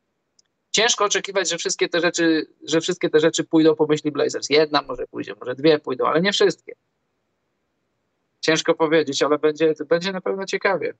[0.72, 4.50] ciężko oczekiwać, że wszystkie te rzeczy, że wszystkie te rzeczy pójdą po myśli Blazers.
[4.50, 6.76] Jedna może pójdzie, może dwie pójdą, ale nie wszystkie.
[8.42, 10.94] Ciężko powiedzieć, ale będzie, będzie na pewno ciekawie.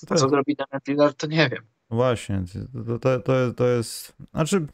[0.00, 0.18] Co tak.
[0.18, 1.62] zrobi Damian Lillard, to nie wiem.
[1.90, 2.44] Właśnie,
[2.86, 4.66] to, to, to, to jest, znaczy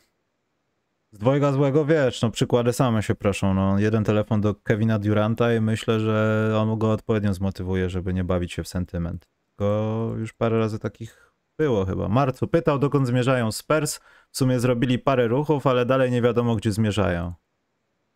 [1.14, 3.54] z dwojga złego wiesz, no przykłady same się proszą.
[3.54, 8.24] No, jeden telefon do Kevina Duranta i myślę, że on go odpowiednio zmotywuje, żeby nie
[8.24, 9.28] bawić się w sentyment.
[9.46, 12.08] Tylko już parę razy takich było chyba.
[12.08, 14.00] Marcu pytał, dokąd zmierzają Spurs.
[14.30, 17.32] W sumie zrobili parę ruchów, ale dalej nie wiadomo, gdzie zmierzają.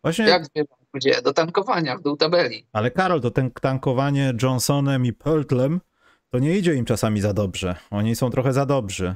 [0.03, 0.25] Właśnie...
[0.25, 0.79] Jak zmierzają?
[0.93, 1.21] Gdzie?
[1.21, 2.65] Do tankowania, w dół tabeli.
[2.73, 5.81] Ale Karol, to ten tankowanie Johnsonem i Purtlem
[6.29, 7.75] to nie idzie im czasami za dobrze.
[7.89, 9.15] Oni są trochę za dobrzy.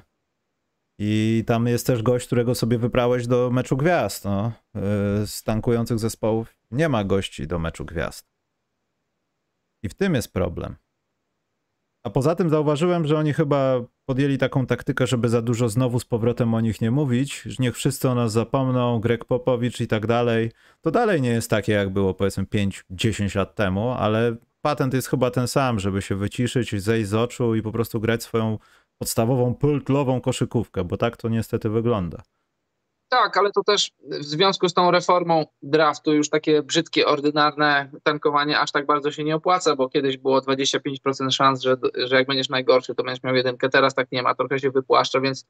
[1.00, 4.26] I tam jest też gość, którego sobie wybrałeś do meczu gwiazd.
[4.26, 4.52] No.
[5.24, 8.28] Y, z tankujących zespołów nie ma gości do meczu gwiazd.
[9.84, 10.76] I w tym jest problem.
[12.04, 16.06] A poza tym zauważyłem, że oni chyba podjęli taką taktykę, żeby za dużo znowu z
[16.06, 20.08] powrotem o nich nie mówić, że niech wszyscy o nas zapomną, Greg Popowicz i tak
[20.08, 20.52] dalej.
[20.82, 25.32] To dalej nie jest takie, jak było powiedzmy 5-10 lat temu, ale patent jest chyba
[25.32, 28.58] ten sam, żeby się wyciszyć, zejść z oczu i po prostu grać swoją
[28.98, 32.22] podstawową pultlową koszykówkę, bo tak to niestety wygląda.
[33.10, 38.60] Tak, ale to też w związku z tą reformą draftu już takie brzydkie, ordynarne tankowanie
[38.60, 42.50] aż tak bardzo się nie opłaca, bo kiedyś było 25% szans, że, że jak będziesz
[42.50, 43.70] najgorszy, to będziesz miał jedynkę.
[43.70, 45.46] Teraz tak nie ma, trochę się wypłaszcza, więc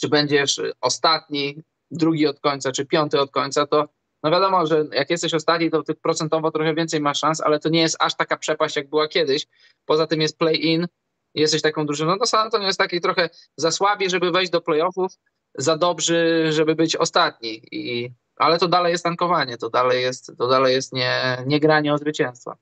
[0.00, 3.88] czy będziesz ostatni, drugi od końca, czy piąty od końca, to
[4.24, 7.68] no wiadomo, że jak jesteś ostatni, to tych procentowo trochę więcej masz szans, ale to
[7.68, 9.46] nie jest aż taka przepaść, jak była kiedyś.
[9.84, 10.86] Poza tym jest play-in,
[11.34, 12.16] jesteś taką drużyną.
[12.16, 15.12] No San Antonio jest taki trochę za słabi, żeby wejść do playoffów,
[15.54, 17.62] za dobrzy, żeby być ostatni.
[17.72, 21.94] I, ale to dalej jest tankowanie, to dalej jest, to dalej jest nie, nie granie
[21.94, 22.56] o zwycięstwa.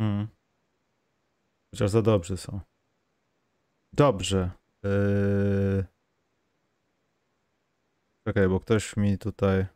[0.00, 0.28] Hmm.
[1.74, 2.60] Chociaż za dobrzy są.
[3.92, 4.50] Dobrze.
[4.82, 5.84] Yy...
[8.48, 9.66] Bo ktoś mi tutaj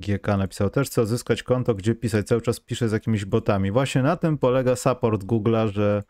[0.00, 2.26] GK napisał też, co odzyskać konto, gdzie pisać.
[2.26, 3.70] Cały czas piszę z jakimiś botami.
[3.70, 6.02] Właśnie na tym polega support Google'a, że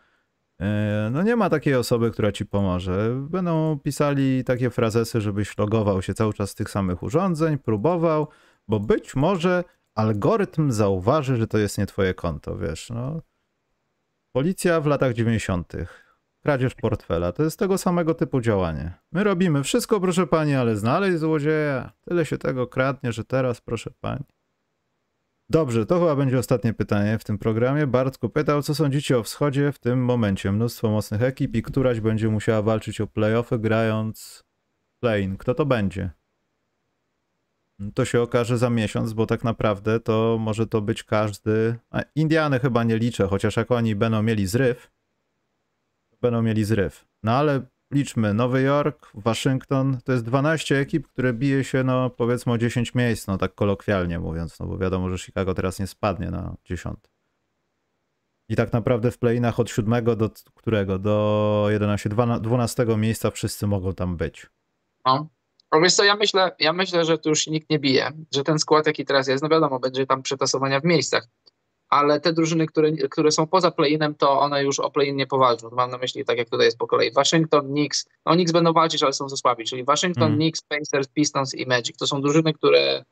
[0.60, 3.16] E, no nie ma takiej osoby, która ci pomoże.
[3.30, 8.28] Będą pisali takie frazesy, żebyś logował się cały czas z tych samych urządzeń, próbował,
[8.68, 9.64] bo być może
[9.94, 13.20] algorytm zauważy, że to jest nie twoje konto, wiesz, no.
[14.32, 15.72] Policja w latach 90.
[16.42, 18.92] Kradzież portfela, to jest tego samego typu działanie.
[19.12, 23.90] My robimy wszystko, proszę pani, ale znaleźć złodzieja, tyle się tego kradnie, że teraz, proszę
[24.00, 24.24] pani.
[25.50, 27.86] Dobrze, to chyba będzie ostatnie pytanie w tym programie.
[27.86, 30.52] Bartku pytał, co sądzicie o wschodzie w tym momencie?
[30.52, 34.44] Mnóstwo mocnych ekip i któraś będzie musiała walczyć o playoffy grając
[35.00, 36.10] play Kto to będzie?
[37.94, 41.78] To się okaże za miesiąc, bo tak naprawdę to może to być każdy.
[41.90, 44.90] A Indiany chyba nie liczę, chociaż jak oni będą mieli zryw,
[46.20, 47.04] będą mieli zryw.
[47.22, 47.60] No ale
[47.92, 52.94] liczmy, Nowy Jork, Waszyngton, to jest 12 ekip, które bije się, no powiedzmy o 10
[52.94, 56.98] miejsc, no tak kolokwialnie mówiąc, no bo wiadomo, że Chicago teraz nie spadnie na 10.
[58.48, 60.98] I tak naprawdę w playinach od 7 do którego?
[60.98, 62.08] Do 11,
[62.40, 64.46] 12 miejsca wszyscy mogą tam być.
[65.06, 65.28] No.
[65.70, 68.58] Ale wiesz co, ja myślę, ja myślę, że tu już nikt nie bije, że ten
[68.58, 71.28] skład jaki teraz jest, no wiadomo, będzie tam przetasowania w miejscach,
[71.88, 75.70] ale te drużyny, które, które są poza play-inem, to one już o play-in nie powalczą.
[75.72, 79.02] Mam na myśli, tak jak tutaj jest po kolei, Waszyngton, Knicks, no Knicks będą walczyć,
[79.02, 80.38] ale są za słabi, czyli Waszyngton, mm.
[80.38, 81.96] Knicks, Pacers, Pistons i Magic.
[81.96, 83.04] To są drużyny, które,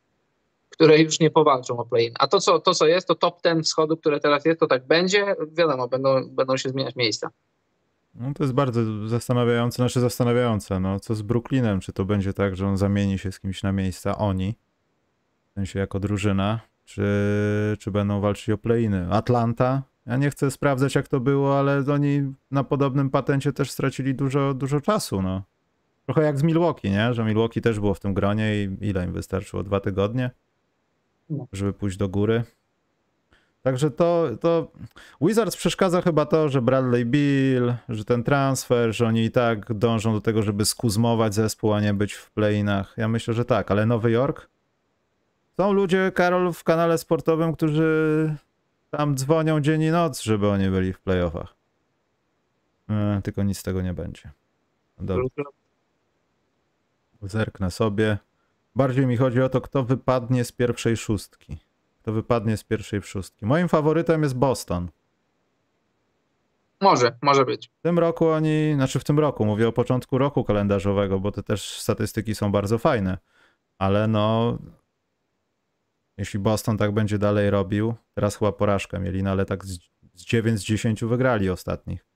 [0.70, 2.14] które już nie powalczą o play-in.
[2.18, 4.86] A to co, to, co jest, to top ten wschodu, które teraz jest, to tak
[4.86, 7.30] będzie, wiadomo, będą, będą się zmieniać miejsca.
[8.14, 12.56] No to jest bardzo zastanawiające, znaczy zastanawiające, no co z Brooklynem, czy to będzie tak,
[12.56, 14.56] że on zamieni się z kimś na miejsca, oni,
[15.50, 19.06] w sensie jako drużyna, czy, czy będą walczyć o playiny.
[19.10, 24.14] Atlanta, ja nie chcę sprawdzać jak to było, ale oni na podobnym patencie też stracili
[24.14, 25.42] dużo, dużo czasu, no.
[26.04, 27.14] Trochę jak z Milwaukee, nie?
[27.14, 29.62] Że Milwaukee też było w tym gronie i ile im wystarczyło?
[29.62, 30.30] Dwa tygodnie?
[31.30, 31.46] No.
[31.52, 32.44] Żeby pójść do góry.
[33.62, 34.72] Także to, to
[35.20, 40.12] Wizards przeszkadza chyba to, że Bradley Bill, że ten transfer, że oni i tak dążą
[40.12, 42.94] do tego, żeby skuzmować zespół, a nie być w playinach.
[42.96, 44.48] Ja myślę, że tak, ale Nowy Jork
[45.56, 48.34] są ludzie, Karol, w kanale sportowym, którzy
[48.90, 51.54] tam dzwonią dzień i noc, żeby oni byli w playoffach.
[52.90, 54.30] E, tylko nic z tego nie będzie.
[54.98, 55.44] Dobrze.
[57.22, 58.18] Zerknę sobie.
[58.74, 61.56] Bardziej mi chodzi o to, kto wypadnie z pierwszej szóstki.
[62.02, 63.46] Kto wypadnie z pierwszej szóstki.
[63.46, 64.88] Moim faworytem jest Boston.
[66.80, 67.68] Może, może być.
[67.68, 71.42] W tym roku oni, znaczy w tym roku, mówię o początku roku kalendarzowego, bo te
[71.42, 73.18] też statystyki są bardzo fajne.
[73.78, 74.58] Ale no,
[76.18, 79.78] jeśli Boston tak będzie dalej robił, teraz chyba porażkę mieli, no ale tak z,
[80.14, 82.06] z 9 z 10 wygrali ostatnich,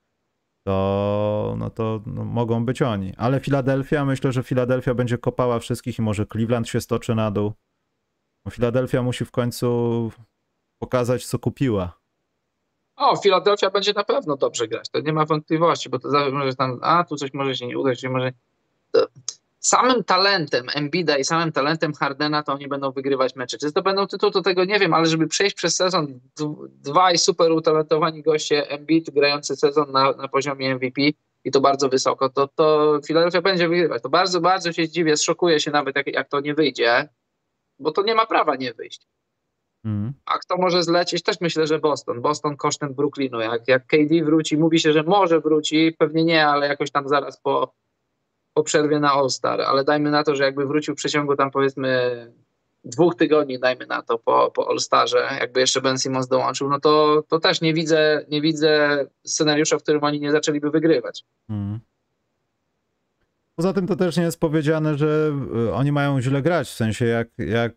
[0.66, 3.14] to, no to no, mogą być oni.
[3.16, 7.52] Ale Filadelfia, myślę, że Filadelfia będzie kopała wszystkich i może Cleveland się stoczy na dół.
[8.50, 10.10] Filadelfia musi w końcu
[10.78, 12.00] pokazać, co kupiła.
[12.96, 16.54] O, Filadelfia będzie na pewno dobrze grać, to nie ma wątpliwości, bo to zawsze może
[16.54, 18.32] tam, a tu coś może się nie udać, może
[19.60, 23.58] samym talentem Embida i samym talentem Hardena to oni będą wygrywać mecze.
[23.58, 26.20] Czy to będą tytuł, to tego nie wiem, ale żeby przejść przez sezon
[26.70, 31.02] dwaj super utalentowani goście Embiid grający sezon na, na poziomie MVP
[31.44, 34.02] i to bardzo wysoko, to, to Philadelphia będzie wygrywać.
[34.02, 37.08] To bardzo, bardzo się zdziwię, zszokuję się nawet jak, jak to nie wyjdzie,
[37.78, 39.06] bo to nie ma prawa nie wyjść.
[39.84, 40.12] Mm.
[40.24, 41.22] A kto może zlecieć?
[41.22, 42.20] Też myślę, że Boston.
[42.20, 43.40] Boston kosztem Brooklynu.
[43.40, 47.40] Jak, jak KD wróci, mówi się, że może wróci, pewnie nie, ale jakoś tam zaraz
[47.40, 47.72] po,
[48.60, 52.26] po przerwie na All-Star, ale dajmy na to, że jakby wrócił w przeciągu tam powiedzmy
[52.84, 57.22] dwóch tygodni, dajmy na to, po, po All-Starze, jakby jeszcze Ben Simmons dołączył, no to,
[57.28, 61.24] to też nie widzę, nie widzę scenariusza, w którym oni nie zaczęliby wygrywać.
[61.48, 61.80] Hmm.
[63.56, 65.32] Poza tym to też nie jest powiedziane, że
[65.68, 67.72] y, oni mają źle grać, w sensie jak, jak,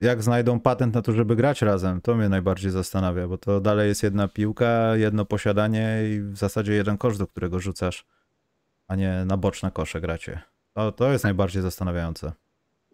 [0.00, 3.88] jak znajdą patent na to, żeby grać razem, to mnie najbardziej zastanawia, bo to dalej
[3.88, 8.06] jest jedna piłka, jedno posiadanie i w zasadzie jeden kosz, do którego rzucasz
[8.88, 10.42] a nie na boczne kosze gracie.
[10.74, 12.32] To, to jest najbardziej zastanawiające.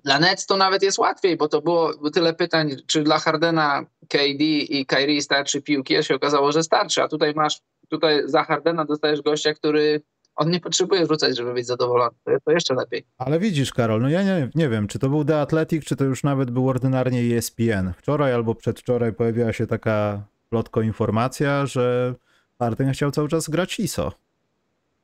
[0.04, 4.44] Dla Nets to nawet jest łatwiej, bo to było tyle pytań, czy dla Hardena, KD
[4.44, 8.84] i Kyrie starczy piłki, a się okazało, że starczy, a tutaj masz, tutaj za Hardena
[8.84, 10.02] dostajesz gościa, który
[10.36, 12.16] on nie potrzebuje rzucać, żeby być zadowolony.
[12.44, 13.04] To, jeszcze lepiej.
[13.18, 16.04] Ale widzisz, Karol, no ja nie, nie wiem, czy to był The Athletic, czy to
[16.04, 17.92] już nawet był ordynarnie ESPN.
[17.96, 22.14] Wczoraj albo przedwczoraj pojawiła się taka plotko informacja, że
[22.58, 24.12] Harden chciał cały czas grać ISO.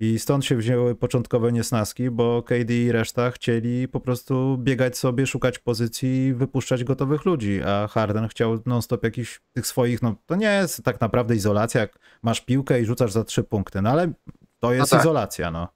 [0.00, 5.26] I stąd się wzięły początkowe niesnaski, bo KD i reszta chcieli po prostu biegać sobie,
[5.26, 10.46] szukać pozycji, wypuszczać gotowych ludzi, a Harden chciał non-stop jakichś tych swoich, no to nie
[10.46, 14.12] jest tak naprawdę izolacja, jak masz piłkę i rzucasz za trzy punkty, no ale
[14.60, 15.04] to jest no tak.
[15.04, 15.68] izolacja, no.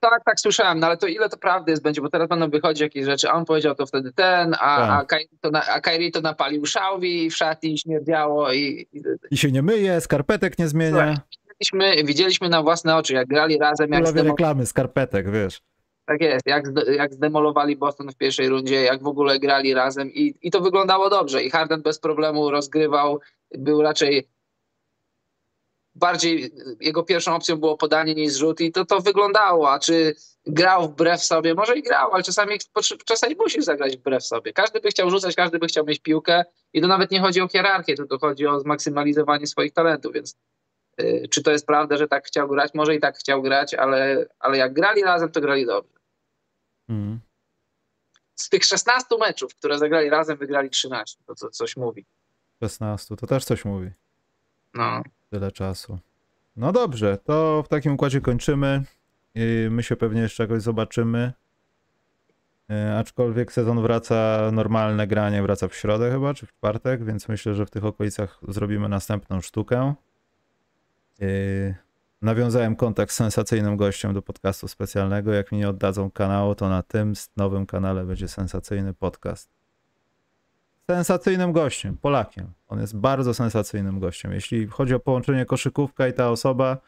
[0.00, 2.80] Tak, tak, słyszałem, no ale to ile to prawdy jest będzie, bo teraz będą wychodzić
[2.80, 4.90] jakieś rzeczy, a on powiedział to wtedy ten, a, tak.
[4.90, 5.80] a, Kyrie, to na, a
[6.12, 9.02] to napalił szałwi w szatni śmierdziało i, i...
[9.30, 11.16] I się nie myje, skarpetek nie zmienia.
[11.62, 13.92] Widzieliśmy, widzieliśmy na własne oczy, jak grali razem.
[13.92, 14.30] Jak zdemo...
[14.30, 15.60] reklamy skarpetek, wiesz.
[16.06, 16.64] Tak jest, jak,
[16.96, 21.10] jak zdemolowali Boston w pierwszej rundzie, jak w ogóle grali razem i, i to wyglądało
[21.10, 21.42] dobrze.
[21.42, 23.20] I Harden bez problemu rozgrywał,
[23.58, 24.28] był raczej
[25.94, 26.50] bardziej
[26.80, 30.14] jego pierwszą opcją było podanie niż rzut i to, to wyglądało, a czy
[30.46, 32.58] grał wbrew sobie, może i grał, ale czasami,
[33.04, 34.52] czasami musi zagrać wbrew sobie.
[34.52, 37.48] Każdy by chciał rzucać, każdy by chciał mieć piłkę i to nawet nie chodzi o
[37.48, 40.36] hierarchię, tylko chodzi o zmaksymalizowanie swoich talentów, więc
[41.30, 42.74] czy to jest prawda, że tak chciał grać?
[42.74, 45.98] Może i tak chciał grać, ale, ale jak grali razem, to grali dobrze.
[46.88, 47.20] Mm.
[48.34, 51.18] Z tych 16 meczów, które zagrali razem, wygrali 13.
[51.26, 52.06] To co, coś mówi.
[52.62, 53.90] 16, to też coś mówi.
[54.74, 55.02] No.
[55.30, 55.98] Tyle czasu.
[56.56, 58.82] No dobrze, to w takim układzie kończymy.
[59.70, 61.32] My się pewnie jeszcze jakoś zobaczymy.
[62.70, 67.54] E, aczkolwiek sezon wraca, normalne granie wraca w środę chyba, czy w czwartek, więc myślę,
[67.54, 69.94] że w tych okolicach zrobimy następną sztukę.
[71.22, 71.26] E,
[72.22, 75.32] nawiązałem kontakt z sensacyjnym gościem do podcastu specjalnego.
[75.32, 79.62] Jak mi nie oddadzą kanału, to na tym nowym kanale będzie sensacyjny podcast
[80.90, 82.52] sensacyjnym gościem, Polakiem.
[82.68, 84.32] On jest bardzo sensacyjnym gościem.
[84.32, 86.78] Jeśli chodzi o połączenie koszykówka i ta osoba,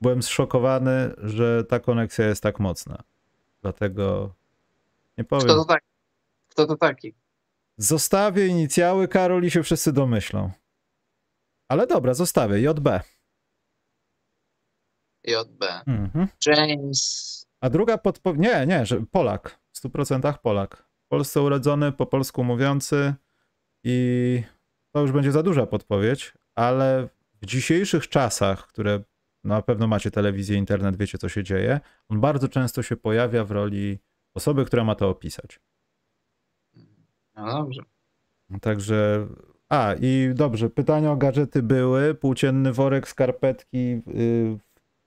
[0.00, 3.02] byłem zszokowany, że ta koneksja jest tak mocna.
[3.62, 4.34] Dlatego
[5.18, 5.44] nie powiem.
[5.44, 5.86] Kto to taki?
[6.48, 7.14] Kto to taki?
[7.76, 10.50] Zostawię inicjały Karol i się wszyscy domyślą.
[11.68, 12.60] Ale dobra, zostawię.
[12.60, 12.88] JB.
[15.24, 15.64] JB.
[15.86, 16.28] Mhm.
[16.46, 17.46] James.
[17.60, 18.40] A druga podpowiedź.
[18.40, 19.60] Nie, nie, że Polak.
[19.72, 20.76] W 100% Polak.
[21.04, 23.14] W Polsce urodzony, po polsku mówiący,
[23.84, 24.42] i
[24.92, 27.08] to już będzie za duża podpowiedź, ale
[27.42, 29.02] w dzisiejszych czasach, które
[29.44, 33.50] na pewno macie telewizję, internet, wiecie co się dzieje, on bardzo często się pojawia w
[33.50, 33.98] roli
[34.34, 35.60] osoby, która ma to opisać.
[37.36, 37.82] No dobrze.
[38.60, 39.28] Także.
[39.68, 42.14] A, i dobrze, pytania o gadżety były.
[42.14, 44.58] Płócienny worek, skarpetki, yy,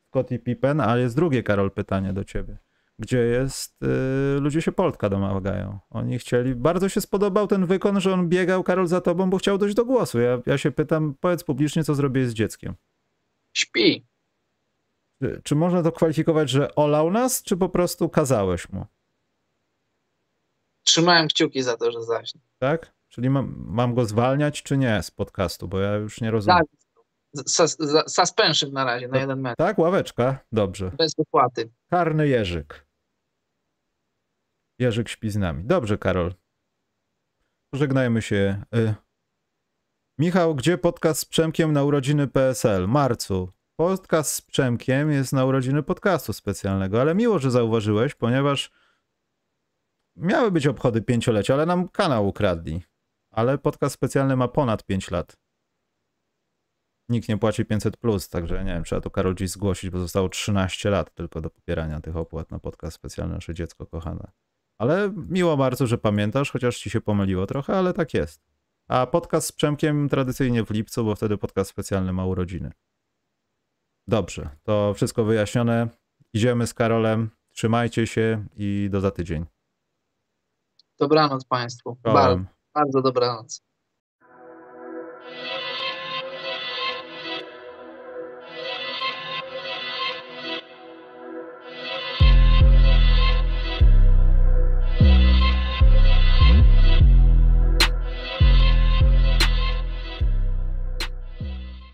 [0.07, 2.57] Scottie Pippen, ale jest drugie, Karol, pytanie do ciebie
[2.99, 5.79] gdzie jest, y, ludzie się Poltka domagają.
[5.89, 9.57] Oni chcieli, bardzo się spodobał ten wykon, że on biegał, Karol, za tobą, bo chciał
[9.57, 10.19] dojść do głosu.
[10.19, 12.75] Ja, ja się pytam, powiedz publicznie, co zrobiłeś z dzieckiem.
[13.53, 14.05] Śpi.
[15.21, 18.85] Czy, czy można to kwalifikować, że olał nas, czy po prostu kazałeś mu?
[20.83, 22.41] Trzymałem kciuki za to, że zaśnie.
[22.57, 22.93] Tak?
[23.09, 26.57] Czyli mam, mam go zwalniać, czy nie z podcastu, bo ja już nie rozumiem.
[26.57, 26.67] Tak,
[28.07, 29.57] suspension na razie, na jeden mecz.
[29.57, 30.91] Tak, ławeczka, dobrze.
[30.97, 31.69] Bez wypłaty.
[31.89, 32.87] Karny Jerzyk.
[34.79, 35.63] Jerzyk śpi z nami.
[35.63, 36.33] Dobrze, Karol.
[37.69, 38.63] Pożegnajmy się.
[38.75, 38.95] Y
[40.19, 42.87] Michał, gdzie podcast z Przemkiem na urodziny PSL?
[42.87, 43.49] Marcu.
[43.75, 48.71] Podcast z Przemkiem jest na urodziny podcastu specjalnego, ale miło, że zauważyłeś, ponieważ
[50.15, 52.83] miały być obchody pięciolecia, ale nam kanał ukradli.
[53.31, 55.37] Ale podcast specjalny ma ponad 5 lat.
[57.09, 60.29] Nikt nie płaci 500, plus, także nie wiem, trzeba to Karol dziś zgłosić, bo zostało
[60.29, 64.31] 13 lat tylko do popierania tych opłat na podcast specjalny Nasze Dziecko Kochane.
[64.77, 68.41] Ale miło bardzo, że pamiętasz, chociaż ci się pomyliło trochę, ale tak jest.
[68.87, 72.71] A podcast z Przemkiem tradycyjnie w lipcu, bo wtedy podcast specjalny ma urodziny.
[74.07, 75.87] Dobrze, to wszystko wyjaśnione.
[76.33, 77.29] Idziemy z Karolem.
[77.49, 79.45] Trzymajcie się i do za tydzień.
[80.99, 81.97] Dobranoc Państwu.
[82.03, 82.43] Bardzo,
[82.75, 83.66] bardzo dobranoc.